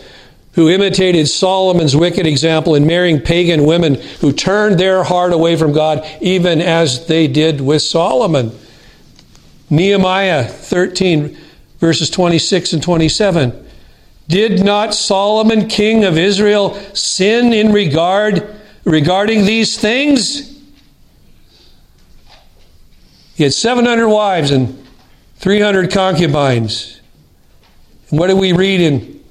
who 0.54 0.70
imitated 0.70 1.30
Solomon's 1.30 1.96
wicked 1.96 2.28
example 2.28 2.76
in 2.76 2.86
marrying 2.86 3.22
pagan 3.22 3.64
women 3.66 3.96
who 4.20 4.34
turned 4.34 4.80
their 4.80 5.04
heart 5.04 5.32
away 5.32 5.56
from 5.56 5.72
God, 5.72 6.06
even 6.20 6.62
as 6.62 7.08
they 7.08 7.28
did 7.28 7.62
with 7.62 7.82
Solomon. 7.82 8.52
Nehemiah 9.70 10.44
13, 10.44 11.38
verses 11.80 12.10
26 12.10 12.74
and 12.74 12.84
27. 12.84 13.61
Did 14.32 14.64
not 14.64 14.94
Solomon, 14.94 15.68
king 15.68 16.06
of 16.06 16.18
Israel, 16.18 16.74
sin 16.96 17.54
in 17.54 17.72
regard 17.72 18.60
regarding 18.86 19.46
these 19.46 19.78
things? 19.78 20.48
He 23.36 23.44
had 23.44 23.54
700 23.54 24.08
wives 24.08 24.52
and 24.52 24.88
300 25.38 25.92
concubines. 25.92 27.02
And 28.10 28.20
what 28.20 28.28
do 28.28 28.36
we 28.36 28.54
read 28.54 28.82
in 28.82 29.22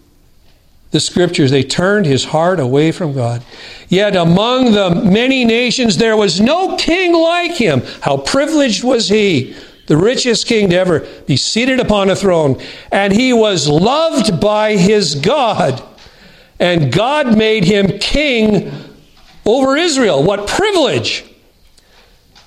the 0.90 1.00
scriptures. 1.00 1.50
They 1.50 1.62
turned 1.62 2.06
his 2.06 2.24
heart 2.24 2.58
away 2.58 2.92
from 2.92 3.12
God. 3.12 3.42
Yet 3.88 4.16
among 4.16 4.72
the 4.72 4.90
many 4.90 5.44
nations 5.44 5.96
there 5.96 6.16
was 6.16 6.40
no 6.40 6.76
king 6.76 7.12
like 7.12 7.52
him. 7.52 7.82
How 8.00 8.16
privileged 8.16 8.82
was 8.82 9.08
he, 9.08 9.56
the 9.90 9.96
richest 9.96 10.46
king 10.46 10.70
to 10.70 10.76
ever 10.76 11.00
be 11.26 11.36
seated 11.36 11.80
upon 11.80 12.10
a 12.10 12.14
throne. 12.14 12.62
And 12.92 13.12
he 13.12 13.32
was 13.32 13.66
loved 13.66 14.40
by 14.40 14.76
his 14.76 15.16
God. 15.16 15.82
And 16.60 16.92
God 16.92 17.36
made 17.36 17.64
him 17.64 17.98
king 17.98 18.70
over 19.44 19.76
Israel. 19.76 20.22
What 20.22 20.46
privilege! 20.46 21.24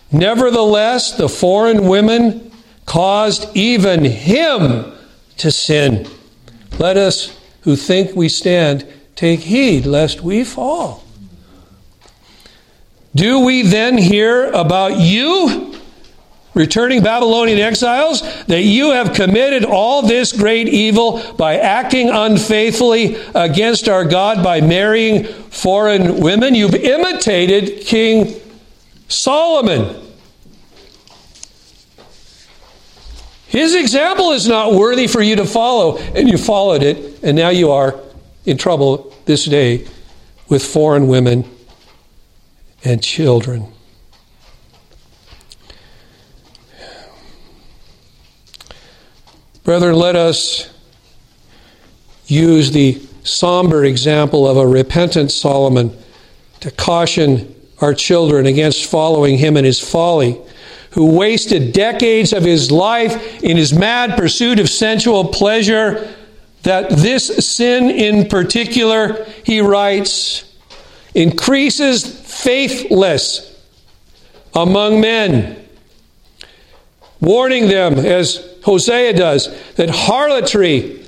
Nevertheless, 0.10 1.18
the 1.18 1.28
foreign 1.28 1.86
women 1.86 2.50
caused 2.86 3.54
even 3.58 4.06
him 4.06 4.94
to 5.40 5.52
sin. 5.52 6.08
Let 6.80 6.96
us 6.96 7.38
who 7.64 7.76
think 7.76 8.16
we 8.16 8.30
stand, 8.30 8.88
take 9.18 9.42
heed 9.42 9.86
lest 9.86 10.22
we 10.22 10.46
fall. 10.46 11.04
Do 13.14 13.42
we 13.42 13.64
then 13.64 13.98
hear 13.98 14.50
about 14.52 14.98
you, 14.98 15.73
returning 16.54 17.02
Babylonian 17.02 17.60
exiles, 17.60 18.22
that 18.46 18.62
you 18.62 18.92
have 18.92 19.14
committed 19.14 19.66
all 19.66 20.02
this 20.02 20.32
great 20.32 20.68
evil 20.68 21.34
by 21.34 21.58
acting 21.58 22.10
unfaithfully 22.10 23.16
against 23.34 23.90
our 23.90 24.06
God 24.06 24.44
by 24.44 24.62
marrying 24.62 25.24
foreign 25.24 26.20
women? 26.20 26.56
You've 26.56 26.76
imitated 26.76 27.86
King 27.86 28.40
Solomon. 29.08 30.00
His 33.48 33.76
example 33.76 34.32
is 34.32 34.48
not 34.48 34.74
worthy 34.74 35.08
for 35.08 35.22
you 35.22 35.36
to 35.36 35.46
follow, 35.46 35.98
and 35.98 36.28
you 36.28 36.38
followed 36.38 36.82
it, 36.82 37.24
and 37.24 37.38
now 37.38 37.50
you 37.50 37.72
are 37.72 38.00
in 38.46 38.58
trouble 38.58 39.16
this 39.26 39.46
day 39.46 39.88
with 40.50 40.66
foreign 40.66 41.08
women 41.08 41.46
and 42.84 43.02
children. 43.02 43.73
Brethren, 49.64 49.96
let 49.96 50.16
us 50.16 50.70
use 52.28 52.72
the 52.72 53.02
somber 53.24 53.86
example 53.86 54.48
of 54.48 54.58
a 54.58 54.68
repentant 54.68 55.32
Solomon 55.32 55.96
to 56.60 56.70
caution 56.72 57.56
our 57.80 57.94
children 57.94 58.46
against 58.46 58.86
following 58.86 59.38
him 59.38 59.56
in 59.56 59.64
his 59.64 59.80
folly 59.80 60.40
who 60.92 61.18
wasted 61.18 61.74
decades 61.74 62.34
of 62.34 62.44
his 62.44 62.72
life 62.72 63.42
in 63.44 63.58
his 63.58 63.74
mad 63.74 64.18
pursuit 64.18 64.60
of 64.60 64.70
sensual 64.70 65.26
pleasure, 65.26 66.14
that 66.62 66.90
this 66.92 67.48
sin 67.48 67.90
in 67.90 68.30
particular, 68.30 69.26
he 69.44 69.60
writes, 69.60 70.44
increases 71.16 72.06
faithless 72.06 73.60
among 74.54 75.02
men, 75.02 75.68
warning 77.20 77.68
them, 77.68 77.96
as 77.96 78.53
Hosea 78.64 79.14
does, 79.14 79.50
that 79.74 79.90
harlotry, 79.90 81.06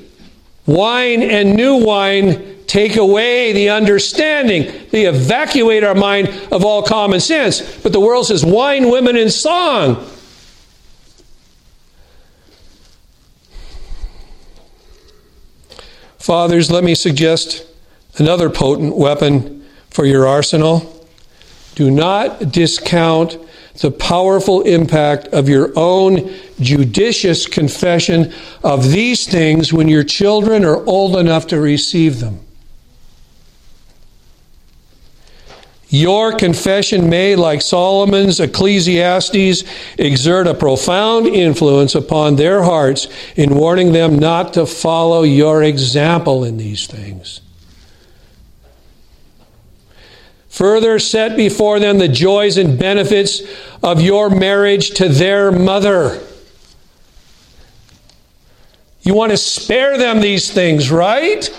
wine, 0.66 1.22
and 1.24 1.56
new 1.56 1.84
wine 1.84 2.66
take 2.68 2.98
away 2.98 3.54
the 3.54 3.70
understanding. 3.70 4.72
They 4.92 5.06
evacuate 5.06 5.84
our 5.84 5.96
mind 5.96 6.28
of 6.52 6.66
all 6.66 6.84
common 6.84 7.20
sense. 7.20 7.62
But 7.78 7.94
the 7.94 8.00
world 8.00 8.28
says 8.28 8.46
wine, 8.46 8.90
women, 8.90 9.16
and 9.16 9.32
song. 9.32 10.06
Fathers, 16.18 16.72
let 16.72 16.84
me 16.84 16.96
suggest 16.96 17.66
another 18.18 18.50
potent 18.50 18.96
weapon 18.98 19.64
for 19.92 20.06
your 20.06 20.28
arsenal. 20.28 21.08
Do 21.76 21.92
not 21.92 22.52
discount 22.52 23.38
the 23.82 23.92
powerful 23.92 24.62
impact 24.62 25.28
of 25.28 25.50
your 25.50 25.72
own 25.76 26.34
judicious 26.60 27.46
confession 27.46 28.34
of 28.64 28.92
these 28.92 29.28
things 29.28 29.74
when 29.74 29.88
your 29.88 30.04
children 30.04 30.64
are 30.64 30.84
old 30.86 31.16
enough 31.16 31.48
to 31.48 31.60
receive 31.60 32.20
them. 32.20 32.40
Your 35.90 36.36
confession 36.36 37.10
may, 37.10 37.36
like 37.36 37.62
Solomon's 37.62 38.40
Ecclesiastes, 38.40 39.64
exert 39.98 40.48
a 40.48 40.54
profound 40.54 41.28
influence 41.28 41.96
upon 41.96 42.36
their 42.36 42.64
hearts 42.64 43.08
in 43.36 43.56
warning 43.56 43.94
them 43.94 44.18
not 44.20 44.54
to 44.56 44.66
follow 44.66 45.24
your 45.24 45.64
example 45.64 46.44
in 46.44 46.58
these 46.58 46.88
things. 46.88 47.40
Further, 50.56 51.00
set 51.00 51.36
before 51.36 51.82
them 51.82 51.98
the 51.98 52.08
joys 52.08 52.56
and 52.58 52.80
benefits 52.80 53.42
of 53.84 54.00
your 54.00 54.30
marriage 54.30 54.92
to 54.92 55.10
their 55.10 55.52
mother. 55.52 56.26
You 59.02 59.14
want 59.14 59.32
to 59.32 59.38
spare 59.38 59.98
them 59.98 60.22
these 60.22 60.50
things, 60.50 60.90
right? 60.90 61.50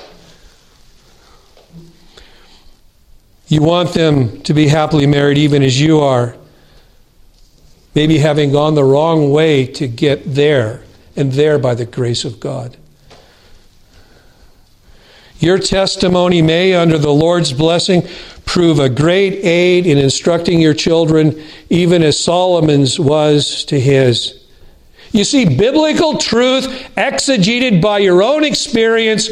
You 3.49 3.61
want 3.61 3.92
them 3.92 4.40
to 4.44 4.55
be 4.55 4.66
happily 4.66 5.07
married 5.07 5.36
even 5.36 5.62
as 5.62 5.78
you 5.78 6.01
are. 6.01 6.34
Maybe 7.94 8.16
having 8.16 8.51
gone 8.51 8.76
the 8.76 8.84
wrong 8.84 9.30
way 9.30 9.66
to 9.66 9.86
get 9.86 10.22
there, 10.24 10.82
and 11.14 11.32
there 11.32 11.59
by 11.59 11.74
the 11.74 11.84
grace 11.84 12.24
of 12.24 12.40
God. 12.40 12.78
Your 15.38 15.59
testimony 15.59 16.40
may, 16.40 16.72
under 16.72 16.97
the 16.97 17.12
Lord's 17.12 17.53
blessing, 17.53 18.09
prove 18.47 18.78
a 18.78 18.88
great 18.88 19.44
aid 19.44 19.86
in 19.86 19.99
instructing 19.99 20.61
your 20.61 20.72
children, 20.72 21.38
even 21.68 22.03
as 22.03 22.18
Solomon's 22.18 22.99
was 22.99 23.64
to 23.66 23.78
his. 23.78 24.42
You 25.12 25.24
see, 25.24 25.44
biblical 25.44 26.16
truth 26.16 26.66
exegeted 26.97 27.82
by 27.82 27.99
your 27.99 28.22
own 28.22 28.44
experience 28.44 29.28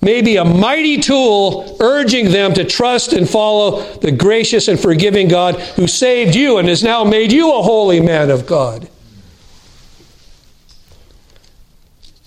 may 0.00 0.22
be 0.22 0.36
a 0.36 0.44
mighty 0.44 0.98
tool 0.98 1.76
urging 1.80 2.30
them 2.30 2.54
to 2.54 2.64
trust 2.64 3.12
and 3.12 3.28
follow 3.28 3.82
the 3.98 4.12
gracious 4.12 4.68
and 4.68 4.78
forgiving 4.78 5.28
God 5.28 5.56
who 5.76 5.86
saved 5.86 6.34
you 6.34 6.58
and 6.58 6.68
has 6.68 6.82
now 6.82 7.04
made 7.04 7.32
you 7.32 7.52
a 7.52 7.62
holy 7.62 8.00
man 8.00 8.30
of 8.30 8.46
God. 8.46 8.88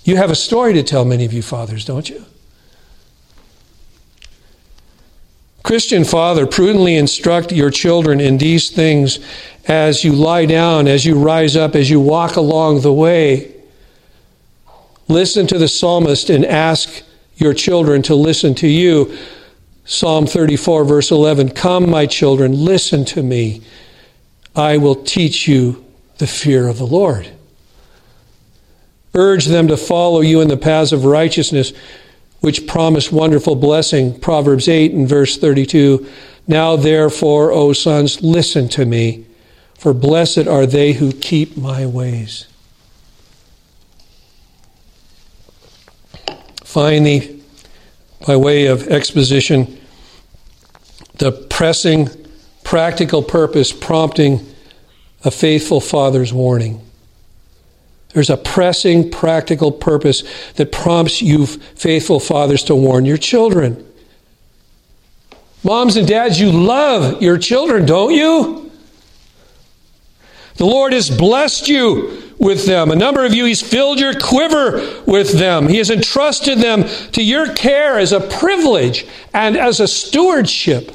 You 0.04 0.16
have 0.18 0.32
a 0.32 0.36
story 0.36 0.74
to 0.74 0.84
tell, 0.84 1.06
many 1.06 1.26
of 1.26 1.34
you 1.34 1.42
fathers, 1.42 1.86
don't 1.86 2.10
you? 2.10 2.26
Christian 5.70 6.04
father, 6.04 6.48
prudently 6.48 6.96
instruct 6.96 7.52
your 7.52 7.70
children 7.70 8.20
in 8.20 8.40
these 8.40 8.72
things 8.72 9.20
as 9.68 10.04
you 10.04 10.14
lie 10.14 10.48
down, 10.48 10.88
as 10.88 11.06
you 11.06 11.14
rise 11.14 11.56
up, 11.56 11.76
as 11.76 11.92
you 11.92 12.00
walk 12.00 12.38
along 12.38 12.82
the 12.82 12.92
way. 12.92 13.54
Listen 15.08 15.46
to 15.46 15.60
the 15.60 15.68
psalmist 15.68 16.32
and 16.32 16.44
ask 16.44 17.04
your 17.36 17.54
children 17.54 18.02
to 18.02 18.16
listen 18.16 18.56
to 18.56 18.68
you. 18.68 19.16
Psalm 19.86 20.26
34, 20.26 20.86
verse 20.86 21.12
11 21.12 21.52
Come, 21.52 21.88
my 21.88 22.08
children, 22.08 22.52
listen 22.66 23.06
to 23.06 23.22
me. 23.22 23.62
I 24.56 24.78
will 24.78 24.96
teach 24.96 25.48
you 25.48 25.86
the 26.18 26.26
fear 26.26 26.68
of 26.68 26.80
the 26.80 26.88
Lord. 26.88 27.30
Urge 29.14 29.46
them 29.46 29.68
to 29.68 29.78
follow 29.78 30.22
you 30.22 30.42
in 30.42 30.48
the 30.48 30.58
paths 30.58 30.92
of 30.92 31.06
righteousness 31.06 31.74
which 32.42 32.68
promise 32.68 33.12
wonderful 33.12 33.56
blessing. 33.56 34.20
Proverbs 34.20 34.68
8 34.68 34.94
and 34.94 35.08
verse 35.08 35.38
32. 35.38 36.08
Now 36.48 36.76
therefore, 36.76 37.52
O 37.52 37.74
sons, 37.74 38.22
listen 38.22 38.70
to 38.70 38.86
me, 38.86 39.26
for 39.76 39.94
blessed 39.94 40.48
are 40.48 40.66
they 40.66 40.94
who 40.94 41.12
keep 41.12 41.58
my 41.58 41.86
ways. 41.86 42.48
Finally, 46.64 47.42
by 48.26 48.36
way 48.36 48.68
of 48.68 48.88
exposition, 48.88 49.80
the 51.16 51.32
pressing 51.32 52.10
practical 52.64 53.24
purpose 53.24 53.72
prompting 53.72 54.46
a 55.26 55.32
faithful 55.32 55.82
father's 55.82 56.32
warning. 56.32 56.82
There's 58.14 58.30
a 58.30 58.38
pressing, 58.38 59.12
practical 59.12 59.72
purpose 59.72 60.24
that 60.54 60.72
prompts 60.72 61.22
you, 61.22 61.46
faithful 61.46 62.20
fathers, 62.20 62.64
to 62.66 62.76
warn 62.76 63.06
your 63.06 63.18
children. 63.18 63.86
Moms 65.64 65.98
and 65.98 66.08
dads, 66.08 66.40
you 66.40 66.52
love 66.52 67.22
your 67.22 67.38
children, 67.38 67.86
don't 67.86 68.14
you? 68.14 68.72
The 70.56 70.66
Lord 70.66 70.94
has 70.94 71.10
blessed 71.10 71.68
you 71.68 72.34
with 72.38 72.66
them. 72.66 72.92
A 72.92 72.96
number 72.96 73.26
of 73.26 73.34
you, 73.34 73.46
He's 73.46 73.62
filled 73.62 74.00
your 74.00 74.18
quiver 74.20 75.04
with 75.06 75.34
them. 75.34 75.68
He 75.68 75.78
has 75.78 75.90
entrusted 75.90 76.60
them 76.60 76.86
to 77.12 77.24
your 77.24 77.54
care 77.54 78.00
as 78.00 78.12
a 78.12 78.22
privilege 78.22 79.06
and 79.34 79.56
as 79.56 79.80
a 79.80 79.88
stewardship. 79.88 80.92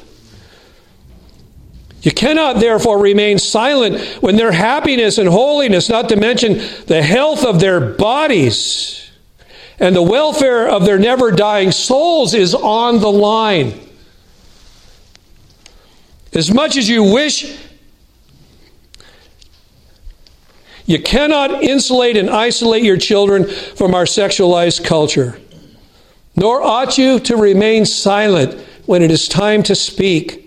You 2.05 2.11
cannot 2.11 2.59
therefore 2.59 2.99
remain 2.99 3.39
silent 3.39 3.99
when 4.21 4.35
their 4.35 4.51
happiness 4.51 5.17
and 5.17 5.27
holiness, 5.27 5.89
not 5.89 6.07
to 6.09 6.15
mention 6.15 6.61
the 6.85 7.01
health 7.01 7.43
of 7.43 7.59
their 7.59 7.79
bodies 7.79 9.09
and 9.79 9.95
the 9.95 10.03
welfare 10.03 10.69
of 10.69 10.85
their 10.85 10.99
never 10.99 11.31
dying 11.31 11.71
souls, 11.71 12.35
is 12.35 12.53
on 12.53 12.99
the 12.99 13.11
line. 13.11 13.79
As 16.31 16.53
much 16.53 16.77
as 16.77 16.87
you 16.87 17.03
wish, 17.03 17.57
you 20.85 21.01
cannot 21.01 21.63
insulate 21.63 22.17
and 22.17 22.29
isolate 22.29 22.83
your 22.83 22.97
children 22.97 23.45
from 23.47 23.95
our 23.95 24.05
sexualized 24.05 24.85
culture. 24.85 25.39
Nor 26.35 26.61
ought 26.61 26.99
you 26.99 27.19
to 27.21 27.35
remain 27.35 27.83
silent 27.83 28.59
when 28.85 29.01
it 29.01 29.09
is 29.09 29.27
time 29.27 29.63
to 29.63 29.73
speak. 29.73 30.44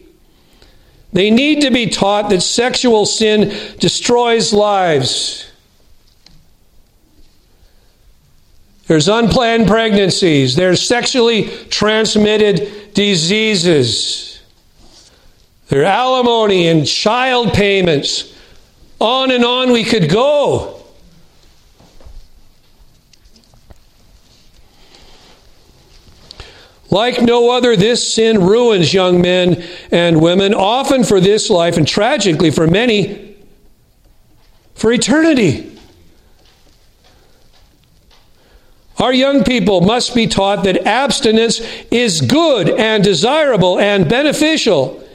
They 1.12 1.30
need 1.30 1.62
to 1.62 1.70
be 1.70 1.88
taught 1.88 2.30
that 2.30 2.42
sexual 2.42 3.06
sin 3.06 3.76
destroys 3.78 4.52
lives. 4.52 5.50
There's 8.86 9.08
unplanned 9.08 9.66
pregnancies, 9.66 10.56
there's 10.56 10.80
sexually 10.80 11.48
transmitted 11.68 12.94
diseases, 12.94 14.28
there 15.68 15.82
are 15.82 15.84
alimony 15.84 16.68
and 16.68 16.86
child 16.86 17.52
payments. 17.52 18.34
On 19.00 19.30
and 19.30 19.44
on 19.44 19.70
we 19.70 19.84
could 19.84 20.10
go. 20.10 20.77
Like 26.90 27.20
no 27.20 27.50
other, 27.50 27.76
this 27.76 28.14
sin 28.14 28.40
ruins 28.40 28.94
young 28.94 29.20
men 29.20 29.62
and 29.90 30.20
women, 30.22 30.54
often 30.54 31.04
for 31.04 31.20
this 31.20 31.50
life, 31.50 31.76
and 31.76 31.86
tragically 31.86 32.50
for 32.50 32.66
many, 32.66 33.36
for 34.74 34.90
eternity. 34.90 35.78
Our 38.98 39.12
young 39.12 39.44
people 39.44 39.82
must 39.82 40.14
be 40.14 40.26
taught 40.26 40.64
that 40.64 40.86
abstinence 40.86 41.60
is 41.90 42.20
good 42.20 42.70
and 42.70 43.04
desirable 43.04 43.78
and 43.78 44.08
beneficial, 44.08 45.06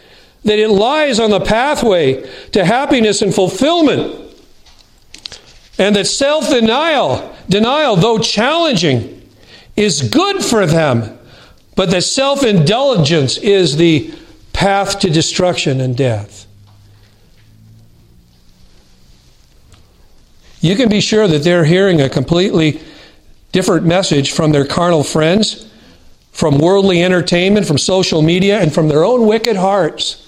that 0.43 0.59
it 0.59 0.69
lies 0.69 1.19
on 1.19 1.31
the 1.31 1.41
pathway 1.41 2.29
to 2.51 2.63
happiness 2.63 3.21
and 3.21 3.33
fulfillment, 3.33 4.19
and 5.79 5.95
that 5.95 6.05
self 6.05 6.49
denial, 6.49 7.35
denial, 7.49 7.95
though 7.95 8.19
challenging, 8.19 9.27
is 9.75 10.03
good 10.03 10.45
for 10.45 10.67
them 10.67 11.17
but 11.75 11.89
that 11.91 12.03
self 12.03 12.43
indulgence 12.43 13.37
is 13.37 13.77
the 13.77 14.13
path 14.53 14.99
to 14.99 15.09
destruction 15.09 15.81
and 15.81 15.97
death. 15.97 16.45
You 20.61 20.75
can 20.75 20.87
be 20.87 21.01
sure 21.01 21.27
that 21.27 21.43
they're 21.43 21.65
hearing 21.65 21.99
a 21.99 22.09
completely 22.09 22.81
different 23.51 23.85
message 23.85 24.31
from 24.31 24.51
their 24.51 24.65
carnal 24.65 25.03
friends, 25.03 25.69
from 26.31 26.57
worldly 26.57 27.03
entertainment, 27.03 27.67
from 27.67 27.77
social 27.77 28.21
media, 28.21 28.61
and 28.61 28.73
from 28.73 28.87
their 28.87 29.03
own 29.03 29.27
wicked 29.27 29.57
hearts. 29.57 30.19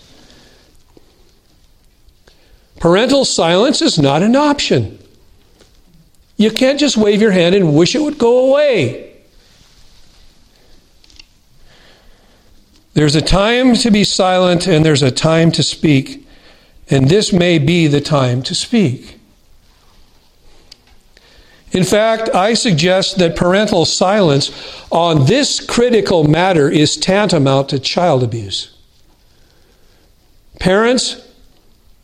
Parental 2.80 3.24
silence 3.24 3.82
is 3.82 3.98
not 3.98 4.22
an 4.24 4.36
option. 4.36 5.00
You 6.38 6.52
can't 6.52 6.80
just 6.80 6.98
wave 6.98 7.22
your 7.22 7.32
hand 7.32 7.56
and 7.56 7.76
wish 7.76 7.96
it 7.96 8.02
would 8.02 8.18
go 8.18 8.50
away. 8.50 9.15
There's 12.96 13.16
a 13.16 13.22
time 13.22 13.76
to 13.76 13.92
be 13.92 14.06
silent 14.06 14.68
and 14.68 14.84
there's 14.86 15.04
a 15.04 15.12
time 15.12 15.52
to 15.52 15.64
speak, 15.64 16.26
and 16.90 17.10
this 17.10 17.34
may 17.34 17.60
be 17.60 17.88
the 17.88 18.00
time 18.00 18.42
to 18.44 18.56
speak. 18.56 19.20
In 21.74 21.84
fact, 21.84 22.30
I 22.34 22.54
suggest 22.54 23.18
that 23.18 23.36
parental 23.36 23.84
silence 23.84 24.50
on 24.94 25.26
this 25.26 25.60
critical 25.60 26.24
matter 26.24 26.70
is 26.70 26.96
tantamount 26.96 27.68
to 27.70 27.80
child 27.80 28.24
abuse. 28.24 28.74
Parents, 30.62 31.22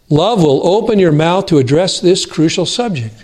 love 0.10 0.44
will 0.44 0.68
open 0.68 1.00
your 1.00 1.14
mouth 1.14 1.46
to 1.46 1.58
address 1.58 2.02
this 2.02 2.26
crucial 2.26 2.66
subject. 2.66 3.16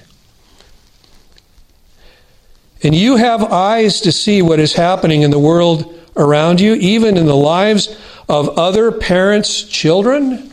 And 2.81 2.95
you 2.95 3.17
have 3.17 3.43
eyes 3.43 3.99
to 4.01 4.13
see 4.13 4.41
what 4.41 4.61
is 4.61 4.71
happening 4.71 5.23
in 5.23 5.31
the 5.31 5.39
world 5.39 5.96
around 6.17 6.59
you, 6.59 6.73
even 6.75 7.17
in 7.17 7.25
the 7.25 7.35
lives 7.35 7.95
of 8.27 8.49
other 8.57 8.91
parents' 8.91 9.63
children. 9.63 10.51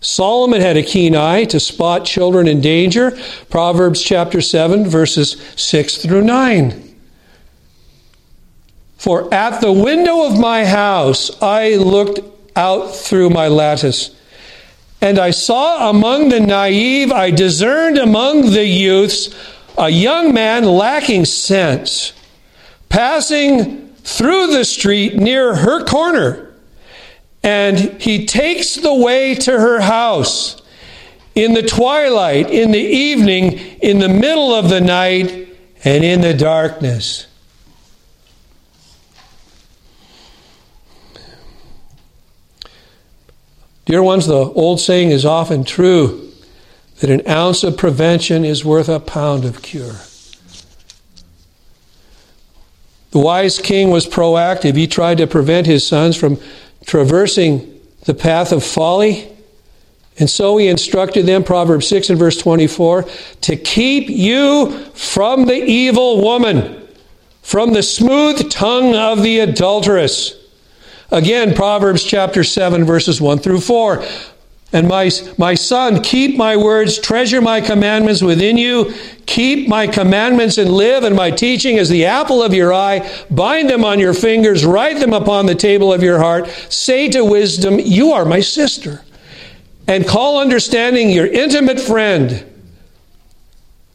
Solomon 0.00 0.60
had 0.60 0.76
a 0.76 0.82
keen 0.82 1.16
eye 1.16 1.44
to 1.44 1.58
spot 1.58 2.04
children 2.04 2.46
in 2.46 2.60
danger. 2.60 3.18
Proverbs 3.50 4.02
chapter 4.02 4.40
7, 4.40 4.86
verses 4.86 5.40
6 5.56 5.98
through 5.98 6.22
9. 6.22 6.84
For 8.96 9.32
at 9.32 9.60
the 9.60 9.72
window 9.72 10.24
of 10.24 10.38
my 10.38 10.64
house 10.64 11.30
I 11.42 11.76
looked 11.76 12.20
out 12.56 12.94
through 12.94 13.30
my 13.30 13.48
lattice, 13.48 14.14
and 15.00 15.18
I 15.18 15.30
saw 15.30 15.90
among 15.90 16.28
the 16.28 16.40
naive, 16.40 17.12
I 17.12 17.30
discerned 17.30 17.98
among 17.98 18.50
the 18.50 18.64
youths 18.64 19.34
a 19.76 19.88
young 19.88 20.34
man 20.34 20.64
lacking 20.64 21.24
sense, 21.24 22.12
passing 22.88 23.88
through 23.96 24.48
the 24.48 24.64
street 24.64 25.16
near 25.16 25.54
her 25.54 25.84
corner. 25.84 26.54
And 27.42 27.78
he 28.00 28.26
takes 28.26 28.74
the 28.74 28.94
way 28.94 29.34
to 29.36 29.52
her 29.52 29.80
house 29.80 30.60
in 31.34 31.54
the 31.54 31.62
twilight, 31.62 32.50
in 32.50 32.72
the 32.72 32.78
evening, 32.78 33.52
in 33.80 34.00
the 34.00 34.08
middle 34.08 34.54
of 34.54 34.68
the 34.68 34.80
night, 34.80 35.48
and 35.84 36.04
in 36.04 36.20
the 36.20 36.34
darkness. 36.34 37.26
Dear 43.84 44.02
ones, 44.02 44.26
the 44.26 44.34
old 44.34 44.80
saying 44.80 45.12
is 45.12 45.24
often 45.24 45.64
true 45.64 46.30
that 47.00 47.08
an 47.08 47.26
ounce 47.28 47.62
of 47.62 47.76
prevention 47.76 48.44
is 48.44 48.64
worth 48.64 48.88
a 48.88 49.00
pound 49.00 49.44
of 49.44 49.62
cure. 49.62 49.96
The 53.10 53.18
wise 53.18 53.58
king 53.58 53.90
was 53.90 54.06
proactive. 54.06 54.76
He 54.76 54.86
tried 54.86 55.18
to 55.18 55.26
prevent 55.26 55.66
his 55.66 55.86
sons 55.86 56.16
from 56.16 56.38
traversing 56.86 57.80
the 58.04 58.14
path 58.14 58.52
of 58.52 58.64
folly. 58.64 59.28
And 60.18 60.28
so 60.28 60.56
he 60.56 60.66
instructed 60.66 61.26
them, 61.26 61.44
Proverbs 61.44 61.86
6 61.88 62.10
and 62.10 62.18
verse 62.18 62.36
24, 62.36 63.06
to 63.42 63.56
keep 63.56 64.08
you 64.08 64.70
from 64.94 65.46
the 65.46 65.64
evil 65.64 66.20
woman, 66.22 66.88
from 67.42 67.72
the 67.72 67.82
smooth 67.82 68.50
tongue 68.50 68.94
of 68.94 69.22
the 69.22 69.38
adulteress. 69.38 70.34
Again, 71.10 71.54
Proverbs 71.54 72.02
chapter 72.02 72.44
7, 72.44 72.84
verses 72.84 73.20
1 73.20 73.38
through 73.38 73.60
4. 73.60 74.04
And 74.72 74.86
my, 74.86 75.10
my 75.38 75.54
son, 75.54 76.02
keep 76.02 76.36
my 76.36 76.56
words, 76.56 76.98
treasure 76.98 77.40
my 77.40 77.60
commandments 77.60 78.20
within 78.20 78.58
you, 78.58 78.92
keep 79.24 79.66
my 79.66 79.86
commandments 79.86 80.58
and 80.58 80.70
live, 80.70 81.04
and 81.04 81.16
my 81.16 81.30
teaching 81.30 81.78
as 81.78 81.88
the 81.88 82.04
apple 82.04 82.42
of 82.42 82.52
your 82.52 82.74
eye. 82.74 83.10
Bind 83.30 83.70
them 83.70 83.82
on 83.82 83.98
your 83.98 84.12
fingers, 84.12 84.66
write 84.66 85.00
them 85.00 85.14
upon 85.14 85.46
the 85.46 85.54
table 85.54 85.90
of 85.90 86.02
your 86.02 86.18
heart. 86.18 86.48
Say 86.68 87.08
to 87.10 87.24
wisdom, 87.24 87.78
You 87.78 88.12
are 88.12 88.26
my 88.26 88.40
sister. 88.40 89.02
And 89.86 90.06
call 90.06 90.38
understanding 90.38 91.08
your 91.08 91.26
intimate 91.26 91.80
friend, 91.80 92.44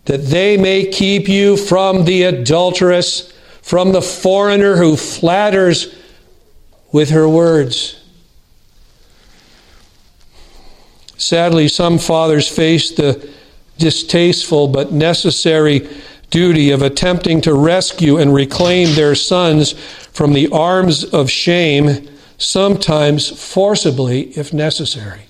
that 0.05 0.25
they 0.25 0.57
may 0.57 0.87
keep 0.87 1.29
you 1.29 1.55
from 1.55 2.05
the 2.05 2.23
adulteress, 2.23 3.31
from 3.61 3.91
the 3.91 4.01
foreigner 4.01 4.75
who 4.75 4.97
flatters 4.97 5.95
with 6.91 7.11
her 7.11 7.29
words. 7.29 8.02
Sadly, 11.23 11.69
some 11.69 11.99
fathers 11.99 12.49
face 12.49 12.91
the 12.91 13.29
distasteful 13.77 14.67
but 14.67 14.91
necessary 14.91 15.87
duty 16.29 16.71
of 16.71 16.81
attempting 16.81 17.39
to 17.41 17.53
rescue 17.53 18.17
and 18.17 18.33
reclaim 18.33 18.93
their 18.95 19.15
sons 19.15 19.71
from 20.11 20.33
the 20.33 20.49
arms 20.49 21.05
of 21.05 21.31
shame, 21.31 22.09
sometimes 22.37 23.29
forcibly 23.29 24.37
if 24.37 24.51
necessary. 24.51 25.21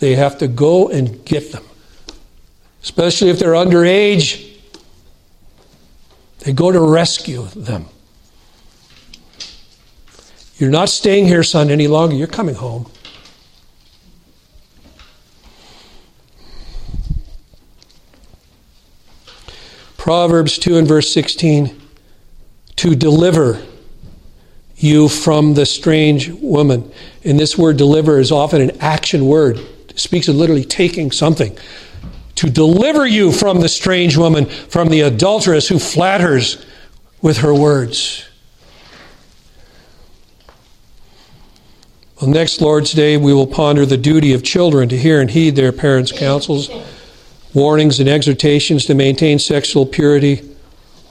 They 0.00 0.14
have 0.14 0.36
to 0.38 0.46
go 0.46 0.88
and 0.88 1.24
get 1.24 1.52
them, 1.52 1.64
especially 2.82 3.30
if 3.30 3.38
they're 3.38 3.52
underage. 3.52 4.58
They 6.40 6.52
go 6.52 6.70
to 6.70 6.80
rescue 6.80 7.46
them. 7.46 7.86
You're 10.58 10.68
not 10.68 10.90
staying 10.90 11.28
here, 11.28 11.42
son, 11.42 11.70
any 11.70 11.88
longer. 11.88 12.14
You're 12.14 12.26
coming 12.26 12.56
home. 12.56 12.90
Proverbs 20.06 20.56
2 20.58 20.76
and 20.76 20.86
verse 20.86 21.12
16 21.12 21.82
to 22.76 22.94
deliver 22.94 23.60
you 24.76 25.08
from 25.08 25.54
the 25.54 25.66
strange 25.66 26.28
woman. 26.28 26.92
And 27.24 27.40
this 27.40 27.58
word 27.58 27.76
deliver 27.76 28.20
is 28.20 28.30
often 28.30 28.62
an 28.62 28.70
action 28.80 29.26
word. 29.26 29.58
It 29.88 29.98
speaks 29.98 30.28
of 30.28 30.36
literally 30.36 30.62
taking 30.62 31.10
something. 31.10 31.58
To 32.36 32.48
deliver 32.48 33.04
you 33.04 33.32
from 33.32 33.60
the 33.60 33.68
strange 33.68 34.16
woman, 34.16 34.46
from 34.46 34.90
the 34.90 35.00
adulteress 35.00 35.66
who 35.66 35.80
flatters 35.80 36.64
with 37.20 37.38
her 37.38 37.52
words. 37.52 38.28
Well, 42.20 42.30
next 42.30 42.60
Lord's 42.60 42.92
Day, 42.92 43.16
we 43.16 43.34
will 43.34 43.48
ponder 43.48 43.84
the 43.84 43.96
duty 43.96 44.32
of 44.34 44.44
children 44.44 44.88
to 44.88 44.96
hear 44.96 45.20
and 45.20 45.32
heed 45.32 45.56
their 45.56 45.72
parents' 45.72 46.12
counsels 46.12 46.70
warnings 47.54 48.00
and 48.00 48.08
exhortations 48.08 48.84
to 48.86 48.94
maintain 48.94 49.38
sexual 49.38 49.86
purity, 49.86 50.42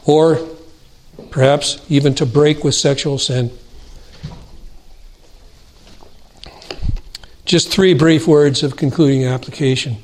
or 0.06 0.40
perhaps 1.32 1.84
even 1.90 2.14
to 2.16 2.26
break 2.26 2.64
with 2.64 2.76
sexual 2.76 3.18
sin. 3.18 3.52
Just 7.46 7.72
three 7.72 7.94
brief 7.94 8.28
words 8.28 8.64
of 8.64 8.76
concluding 8.76 9.26
application. 9.26 9.98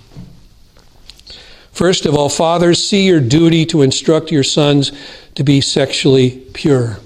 First 1.72 2.06
of 2.06 2.14
all, 2.14 2.30
fathers, 2.30 2.84
see 2.84 3.08
your 3.08 3.20
duty 3.20 3.66
to 3.68 3.82
instruct 3.82 4.32
your 4.32 4.44
sons 4.44 4.92
to 5.36 5.44
be 5.44 5.62
sexually 5.62 6.32
pure. 6.54 7.00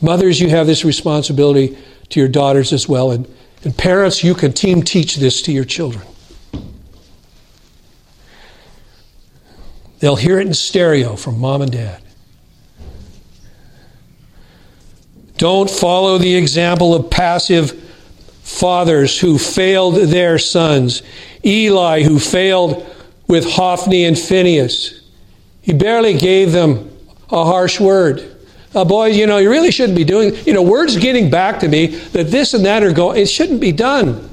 Mothers, 0.00 0.40
you 0.40 0.48
have 0.50 0.66
this 0.66 0.84
responsibility 0.84 1.76
to 2.10 2.20
your 2.20 2.28
daughters 2.28 2.72
as 2.72 2.88
well. 2.88 3.10
And, 3.10 3.26
and 3.64 3.76
parents, 3.76 4.22
you 4.22 4.34
can 4.34 4.52
team 4.52 4.82
teach 4.82 5.16
this 5.16 5.42
to 5.42 5.52
your 5.52 5.64
children. 5.64 6.06
They'll 9.98 10.16
hear 10.16 10.38
it 10.40 10.46
in 10.46 10.54
stereo 10.54 11.16
from 11.16 11.38
mom 11.38 11.62
and 11.62 11.72
dad. 11.72 12.02
Don't 15.38 15.70
follow 15.70 16.18
the 16.18 16.34
example 16.34 16.94
of 16.94 17.10
passive 17.10 17.72
fathers 18.42 19.18
who 19.18 19.38
failed 19.38 19.96
their 19.96 20.38
sons. 20.38 21.02
Eli, 21.44 22.02
who 22.02 22.18
failed 22.18 22.86
with 23.26 23.44
Hophni 23.44 24.04
and 24.04 24.18
Phinehas. 24.18 25.02
He 25.62 25.72
barely 25.72 26.14
gave 26.14 26.52
them 26.52 26.90
a 27.30 27.44
harsh 27.44 27.80
word. 27.80 28.36
Uh, 28.74 28.84
boys, 28.84 29.16
you 29.16 29.26
know, 29.26 29.38
you 29.38 29.50
really 29.50 29.70
shouldn't 29.70 29.96
be 29.96 30.04
doing, 30.04 30.34
you 30.44 30.52
know, 30.52 30.62
words 30.62 30.96
getting 30.96 31.30
back 31.30 31.60
to 31.60 31.68
me 31.68 31.86
that 31.86 32.28
this 32.30 32.54
and 32.54 32.64
that 32.64 32.82
are 32.82 32.92
going, 32.92 33.20
it 33.20 33.26
shouldn't 33.26 33.60
be 33.60 33.72
done. 33.72 34.28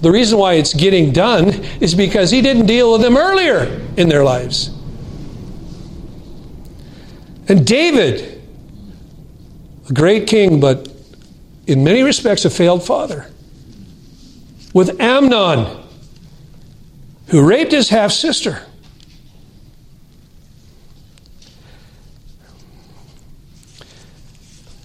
The 0.00 0.10
reason 0.10 0.38
why 0.38 0.54
it's 0.54 0.72
getting 0.72 1.12
done 1.12 1.48
is 1.80 1.94
because 1.94 2.30
he 2.30 2.40
didn't 2.40 2.66
deal 2.66 2.92
with 2.92 3.02
them 3.02 3.16
earlier 3.16 3.80
in 3.96 4.08
their 4.08 4.24
lives. 4.24 4.70
And 7.48 7.66
David, 7.66 8.40
a 9.88 9.92
great 9.92 10.26
king, 10.26 10.60
but 10.60 10.88
in 11.66 11.84
many 11.84 12.02
respects 12.02 12.44
a 12.44 12.50
failed 12.50 12.84
father, 12.84 13.30
with 14.72 15.00
Amnon, 15.00 15.82
who 17.28 17.46
raped 17.46 17.72
his 17.72 17.88
half 17.88 18.12
sister. 18.12 18.62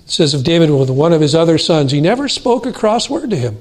It 0.04 0.12
says 0.12 0.34
of 0.34 0.44
David 0.44 0.70
with 0.72 0.90
one 0.90 1.14
of 1.14 1.22
his 1.22 1.36
other 1.36 1.58
sons, 1.58 1.92
he 1.92 2.02
never 2.02 2.28
spoke 2.28 2.66
a 2.66 2.74
cross 2.74 3.10
word 3.10 3.30
to 3.30 3.38
him. 3.38 3.58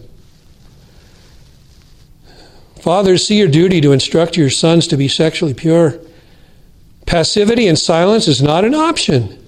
Fathers, 2.85 3.27
see 3.27 3.39
your 3.39 3.49
duty 3.49 3.81
to 3.81 3.93
instruct 3.93 4.37
your 4.37 4.51
sons 4.51 4.87
to 4.89 4.99
be 4.99 5.09
sexually 5.09 5.55
pure. 5.55 5.99
Passivity 7.07 7.67
and 7.67 7.79
silence 7.79 8.29
is 8.29 8.43
not 8.43 8.63
an 8.63 8.75
option. 8.75 9.43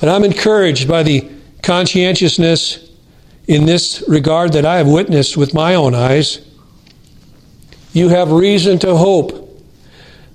But 0.00 0.08
I'm 0.08 0.24
encouraged 0.24 0.88
by 0.88 1.02
the 1.02 1.30
conscientiousness 1.62 2.90
in 3.46 3.66
this 3.66 4.02
regard 4.08 4.54
that 4.54 4.64
I 4.64 4.78
have 4.78 4.86
witnessed 4.86 5.36
with 5.36 5.52
my 5.52 5.74
own 5.74 5.94
eyes. 5.94 6.40
You 7.92 8.08
have 8.08 8.32
reason 8.32 8.78
to 8.78 8.96
hope 8.96 9.62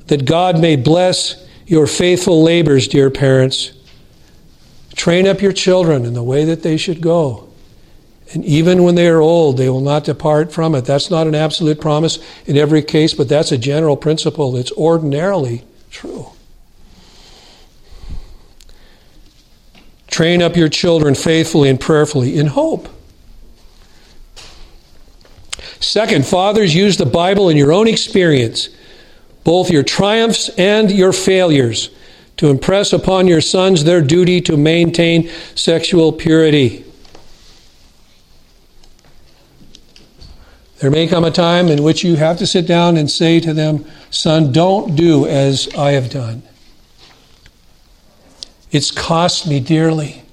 that 0.05 0.25
God 0.25 0.59
may 0.59 0.75
bless 0.75 1.43
your 1.65 1.87
faithful 1.87 2.43
labors, 2.43 2.87
dear 2.87 3.09
parents. 3.09 3.71
Train 4.95 5.27
up 5.27 5.41
your 5.41 5.53
children 5.53 6.05
in 6.05 6.13
the 6.13 6.21
way 6.21 6.45
that 6.45 6.61
they 6.61 6.77
should 6.77 7.01
go. 7.01 7.48
And 8.31 8.45
even 8.45 8.83
when 8.83 8.95
they 8.95 9.07
are 9.07 9.21
old, 9.21 9.57
they 9.57 9.69
will 9.69 9.81
not 9.81 10.03
depart 10.03 10.51
from 10.51 10.75
it. 10.75 10.85
That's 10.85 11.09
not 11.09 11.25
an 11.25 11.33
absolute 11.33 11.81
promise 11.81 12.19
in 12.45 12.57
every 12.57 12.83
case, 12.83 13.13
but 13.13 13.27
that's 13.27 13.51
a 13.51 13.57
general 13.57 13.97
principle 13.97 14.51
that's 14.51 14.71
ordinarily 14.73 15.63
true. 15.89 16.27
Train 20.07 20.41
up 20.41 20.55
your 20.55 20.69
children 20.69 21.15
faithfully 21.15 21.69
and 21.69 21.79
prayerfully 21.79 22.37
in 22.37 22.47
hope. 22.47 22.87
Second, 25.79 26.25
fathers, 26.25 26.75
use 26.75 26.97
the 26.97 27.05
Bible 27.05 27.49
in 27.49 27.57
your 27.57 27.71
own 27.71 27.87
experience, 27.87 28.69
both 29.43 29.71
your 29.71 29.83
triumphs 29.83 30.49
and 30.49 30.91
your 30.91 31.13
failures, 31.13 31.89
to 32.37 32.49
impress 32.49 32.93
upon 32.93 33.27
your 33.27 33.41
sons 33.41 33.85
their 33.85 34.01
duty 34.01 34.41
to 34.41 34.57
maintain 34.57 35.29
sexual 35.55 36.11
purity. 36.11 36.85
There 40.79 40.89
may 40.89 41.07
come 41.07 41.25
a 41.25 41.31
time 41.31 41.67
in 41.67 41.83
which 41.83 42.03
you 42.03 42.15
have 42.15 42.37
to 42.37 42.47
sit 42.47 42.65
down 42.65 42.95
and 42.95 43.11
say 43.11 43.39
to 43.41 43.53
them, 43.53 43.85
Son, 44.11 44.51
don't 44.51 44.95
do 44.95 45.25
as 45.25 45.67
I 45.75 45.91
have 45.91 46.09
done. 46.09 46.41
It's 48.71 48.91
cost 48.91 49.47
me 49.47 49.59
dearly. 49.59 50.23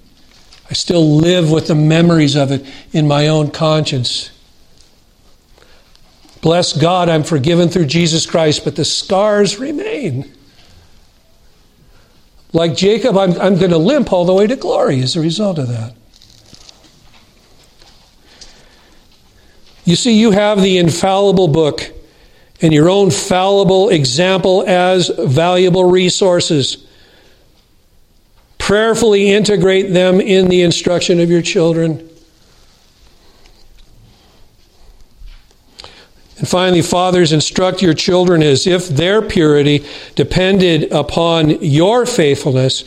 I 0.70 0.74
still 0.74 1.16
live 1.16 1.51
with 1.51 1.66
the 1.66 1.74
memories 1.74 2.36
of 2.36 2.53
it 2.53 2.64
in 2.92 3.09
my 3.09 3.28
own 3.28 3.51
conscience. 3.51 4.30
Bless 6.42 6.72
God, 6.72 7.09
I'm 7.09 7.24
forgiven 7.24 7.68
through 7.68 7.86
Jesus 7.86 8.26
Christ, 8.26 8.62
but 8.62 8.76
the 8.76 8.84
scars 8.84 9.59
remain. 9.59 10.32
Like 12.53 12.76
Jacob, 12.76 13.16
I'm, 13.16 13.32
I'm 13.40 13.57
going 13.57 13.70
to 13.70 13.78
limp 13.78 14.12
all 14.12 14.24
the 14.24 14.34
way 14.34 14.47
to 14.47 14.55
glory 14.55 15.03
as 15.03 15.16
a 15.16 15.20
result 15.20 15.59
of 15.59 15.68
that. 15.68 15.94
You 19.87 19.95
see, 19.95 20.18
you 20.18 20.32
have 20.32 20.61
the 20.61 20.78
infallible 20.78 21.47
book 21.47 21.93
and 22.61 22.72
your 22.72 22.91
own 22.91 23.11
fallible 23.11 23.89
example 23.89 24.64
as 24.66 25.09
valuable 25.16 25.84
resources. 25.84 26.84
Prayerfully 28.59 29.30
integrate 29.30 29.93
them 29.93 30.20
in 30.20 30.49
the 30.49 30.62
instruction 30.62 31.20
of 31.20 31.30
your 31.30 31.41
children. 31.41 32.11
And 36.39 36.49
finally, 36.49 36.82
fathers, 36.82 37.32
instruct 37.32 37.80
your 37.80 37.95
children 37.95 38.43
as 38.43 38.66
if 38.66 38.89
their 38.89 39.22
purity 39.22 39.87
depended 40.16 40.91
upon 40.91 41.62
your 41.62 42.07
faithfulness, 42.07 42.82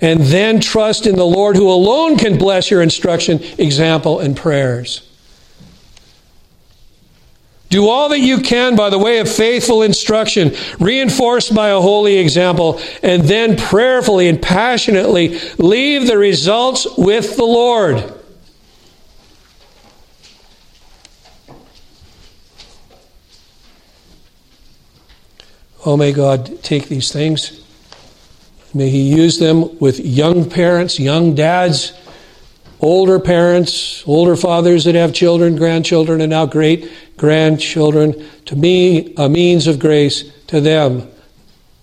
and 0.00 0.20
then 0.20 0.60
trust 0.60 1.06
in 1.06 1.14
the 1.14 1.24
Lord 1.24 1.54
who 1.54 1.70
alone 1.70 2.18
can 2.18 2.36
bless 2.36 2.72
your 2.72 2.82
instruction, 2.82 3.40
example, 3.56 4.18
and 4.18 4.36
prayers. 4.36 5.09
Do 7.70 7.88
all 7.88 8.08
that 8.08 8.18
you 8.18 8.40
can 8.40 8.74
by 8.74 8.90
the 8.90 8.98
way 8.98 9.20
of 9.20 9.30
faithful 9.30 9.82
instruction, 9.82 10.56
reinforced 10.80 11.54
by 11.54 11.68
a 11.68 11.80
holy 11.80 12.18
example, 12.18 12.80
and 13.00 13.22
then 13.22 13.56
prayerfully 13.56 14.28
and 14.28 14.42
passionately 14.42 15.38
leave 15.56 16.08
the 16.08 16.18
results 16.18 16.86
with 16.98 17.36
the 17.36 17.44
Lord. 17.44 18.12
Oh, 25.86 25.96
may 25.96 26.12
God 26.12 26.62
take 26.64 26.88
these 26.88 27.12
things. 27.12 27.64
May 28.74 28.90
He 28.90 29.14
use 29.14 29.38
them 29.38 29.78
with 29.78 30.00
young 30.00 30.50
parents, 30.50 30.98
young 30.98 31.36
dads, 31.36 31.92
older 32.80 33.20
parents, 33.20 34.02
older 34.08 34.34
fathers 34.34 34.84
that 34.84 34.96
have 34.96 35.12
children, 35.12 35.54
grandchildren, 35.54 36.20
and 36.20 36.30
now 36.30 36.46
great 36.46 36.90
grandchildren, 37.20 38.14
to 38.46 38.56
be 38.56 39.12
a 39.18 39.28
means 39.28 39.66
of 39.66 39.78
grace 39.78 40.24
to 40.46 40.58
them, 40.58 41.06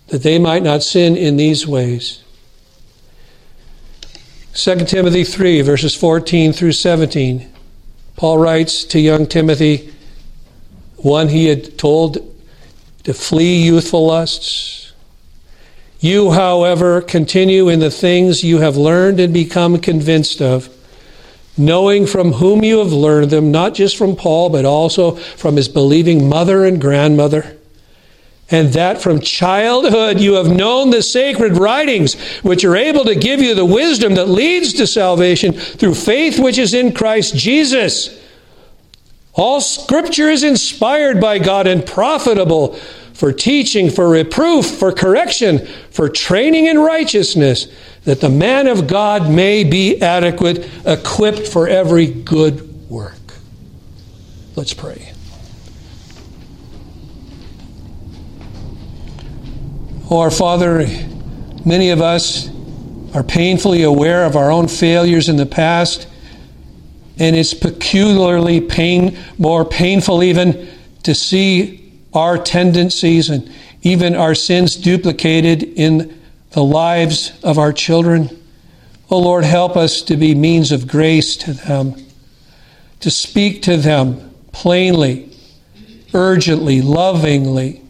that 0.07 0.23
they 0.23 0.39
might 0.39 0.63
not 0.63 0.81
sin 0.81 1.15
in 1.15 1.38
these 1.38 1.67
ways. 1.67 2.23
2 4.55 4.77
Timothy 4.85 5.23
3, 5.23 5.61
verses 5.61 5.93
14 5.93 6.53
through 6.53 6.71
17. 6.71 7.47
Paul 8.15 8.39
writes 8.39 8.83
to 8.85 8.99
young 8.99 9.27
Timothy, 9.27 9.93
one 10.95 11.29
he 11.29 11.45
had 11.45 11.77
told 11.77 12.17
to 13.03 13.13
flee 13.13 13.61
youthful 13.61 14.07
lusts. 14.07 14.91
You, 15.99 16.31
however, 16.31 16.99
continue 16.99 17.69
in 17.69 17.79
the 17.79 17.91
things 17.91 18.43
you 18.43 18.57
have 18.57 18.75
learned 18.75 19.19
and 19.19 19.31
become 19.31 19.77
convinced 19.77 20.41
of 20.41 20.67
knowing 21.58 22.05
from 22.05 22.34
whom 22.34 22.64
you 22.64 22.80
have 22.80 22.93
learned 22.93 23.32
them, 23.32 23.51
not 23.51 23.74
just 23.74 23.97
from 23.97 24.16
Paul, 24.16 24.49
but 24.49 24.66
also 24.66 25.12
from 25.16 25.55
his 25.55 25.68
believing 25.68 26.30
mother 26.30 26.66
and 26.66 26.80
grandmother. 26.80 27.58
And 28.49 28.72
that 28.74 29.01
from 29.01 29.20
childhood 29.20 30.20
you 30.20 30.34
have 30.34 30.49
known 30.49 30.89
the 30.89 31.01
sacred 31.01 31.58
writings, 31.58 32.14
which 32.41 32.64
are 32.64 32.78
able 32.78 33.03
to 33.05 33.16
give 33.16 33.41
you 33.41 33.53
the 33.53 33.66
wisdom 33.66 34.16
that 34.16 34.30
leads 34.30 34.74
to 34.74 34.88
salvation 34.88 35.53
through 35.53 35.95
faith 35.95 36.39
which 36.39 36.58
is 36.58 36.74
in 36.74 36.93
Christ 36.93 37.36
Jesus. 37.36 38.24
All 39.34 39.60
scripture 39.60 40.30
is 40.30 40.43
inspired 40.43 41.20
by 41.20 41.39
God 41.39 41.68
and 41.68 41.86
profitable 41.86 42.74
for 43.14 43.34
teaching, 43.34 43.89
for 43.89 44.08
reproof, 44.08 44.66
for 44.66 44.91
correction, 44.91 45.66
for 45.89 46.08
training 46.08 46.68
in 46.68 46.80
righteousness 46.80 47.68
that 48.08 48.22
the 48.22 48.30
man 48.30 48.68
of 48.68 48.88
God 48.88 49.30
may 49.30 49.66
be 49.66 50.01
adequate, 50.01 50.66
equipped 50.86 51.45
for 51.45 51.68
every 51.68 52.08
good 52.08 52.89
work. 52.89 53.14
Let's 54.55 54.74
pray. 54.74 55.12
Oh, 60.10 60.20
our 60.20 60.32
Father, 60.32 60.88
many 61.66 61.89
of 61.89 61.99
us 61.99 62.47
are 63.14 63.24
painfully 63.24 63.84
aware 63.84 64.24
of 64.24 64.38
our 64.38 64.51
own 64.51 64.70
failures 64.70 65.28
in 65.28 65.36
the 65.36 65.45
past, 65.45 66.08
and 67.20 67.36
it's 67.36 67.53
peculiarly 67.53 68.62
pain, 68.62 69.18
more 69.38 69.66
painful 69.66 70.24
even 70.24 70.70
to 71.03 71.14
see 71.14 71.91
our 72.14 72.38
tendencies 72.38 73.30
and 73.30 73.51
even 73.82 74.16
our 74.16 74.34
sins 74.34 74.78
duplicated 74.78 75.62
in 75.62 76.18
the 76.58 76.64
lives 76.64 77.39
of 77.43 77.60
our 77.60 77.72
children. 77.72 78.28
Oh 79.12 79.20
Lord, 79.20 79.43
help 79.43 79.78
us 79.78 80.01
to 80.01 80.18
be 80.18 80.34
means 80.34 80.72
of 80.72 80.88
grace 80.88 81.38
to 81.38 81.53
them, 81.53 81.93
to 82.99 83.12
speak 83.12 83.62
to 83.62 83.78
them 83.78 84.34
plainly, 84.53 85.30
urgently, 86.16 86.82
lovingly, 86.82 87.84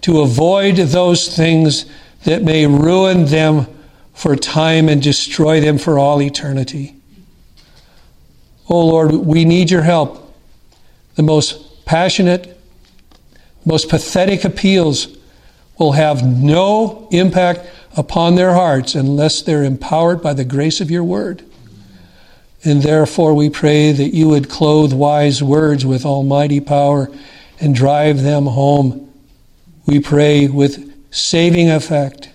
to 0.00 0.22
avoid 0.22 0.74
those 0.74 1.36
things 1.36 1.86
that 2.24 2.42
may 2.42 2.66
ruin 2.66 3.26
them 3.26 3.68
for 4.12 4.34
time 4.34 4.88
and 4.88 5.00
destroy 5.00 5.60
them 5.60 5.78
for 5.78 5.96
all 5.96 6.20
eternity. 6.20 6.96
Oh 8.68 8.86
Lord, 8.86 9.12
we 9.12 9.44
need 9.44 9.70
your 9.70 9.82
help. 9.82 10.34
The 11.14 11.22
most 11.22 11.84
passionate, 11.84 12.60
most 13.64 13.88
pathetic 13.88 14.42
appeals 14.42 15.16
will 15.80 15.92
have 15.92 16.22
no 16.22 17.08
impact 17.10 17.66
upon 17.96 18.34
their 18.34 18.52
hearts 18.52 18.94
unless 18.94 19.40
they're 19.40 19.64
empowered 19.64 20.22
by 20.22 20.34
the 20.34 20.44
grace 20.44 20.80
of 20.80 20.90
your 20.90 21.02
word. 21.02 21.42
And 22.62 22.82
therefore, 22.82 23.32
we 23.32 23.48
pray 23.48 23.90
that 23.90 24.14
you 24.14 24.28
would 24.28 24.50
clothe 24.50 24.92
wise 24.92 25.42
words 25.42 25.86
with 25.86 26.04
almighty 26.04 26.60
power 26.60 27.08
and 27.58 27.74
drive 27.74 28.22
them 28.22 28.44
home. 28.44 29.10
We 29.86 30.00
pray 30.00 30.48
with 30.48 30.86
saving 31.10 31.70
effect, 31.70 32.28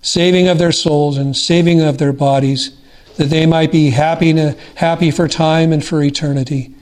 saving 0.00 0.46
of 0.46 0.58
their 0.58 0.72
souls 0.72 1.18
and 1.18 1.36
saving 1.36 1.80
of 1.80 1.98
their 1.98 2.12
bodies, 2.12 2.78
that 3.16 3.26
they 3.26 3.44
might 3.44 3.72
be 3.72 3.90
happy, 3.90 4.32
happy 4.76 5.10
for 5.10 5.26
time 5.26 5.72
and 5.72 5.84
for 5.84 6.00
eternity. 6.00 6.72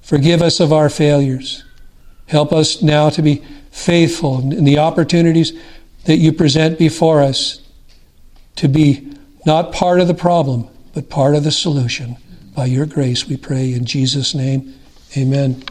Forgive 0.00 0.40
us 0.40 0.58
of 0.58 0.72
our 0.72 0.88
failures. 0.88 1.65
Help 2.26 2.52
us 2.52 2.82
now 2.82 3.08
to 3.10 3.22
be 3.22 3.44
faithful 3.70 4.40
in 4.52 4.64
the 4.64 4.78
opportunities 4.78 5.52
that 6.04 6.16
you 6.16 6.32
present 6.32 6.78
before 6.78 7.22
us 7.22 7.60
to 8.56 8.68
be 8.68 9.12
not 9.44 9.72
part 9.72 10.00
of 10.00 10.08
the 10.08 10.14
problem, 10.14 10.68
but 10.94 11.08
part 11.10 11.34
of 11.34 11.44
the 11.44 11.52
solution. 11.52 12.16
By 12.54 12.66
your 12.66 12.86
grace, 12.86 13.28
we 13.28 13.36
pray 13.36 13.72
in 13.72 13.84
Jesus' 13.84 14.34
name. 14.34 14.74
Amen. 15.16 15.62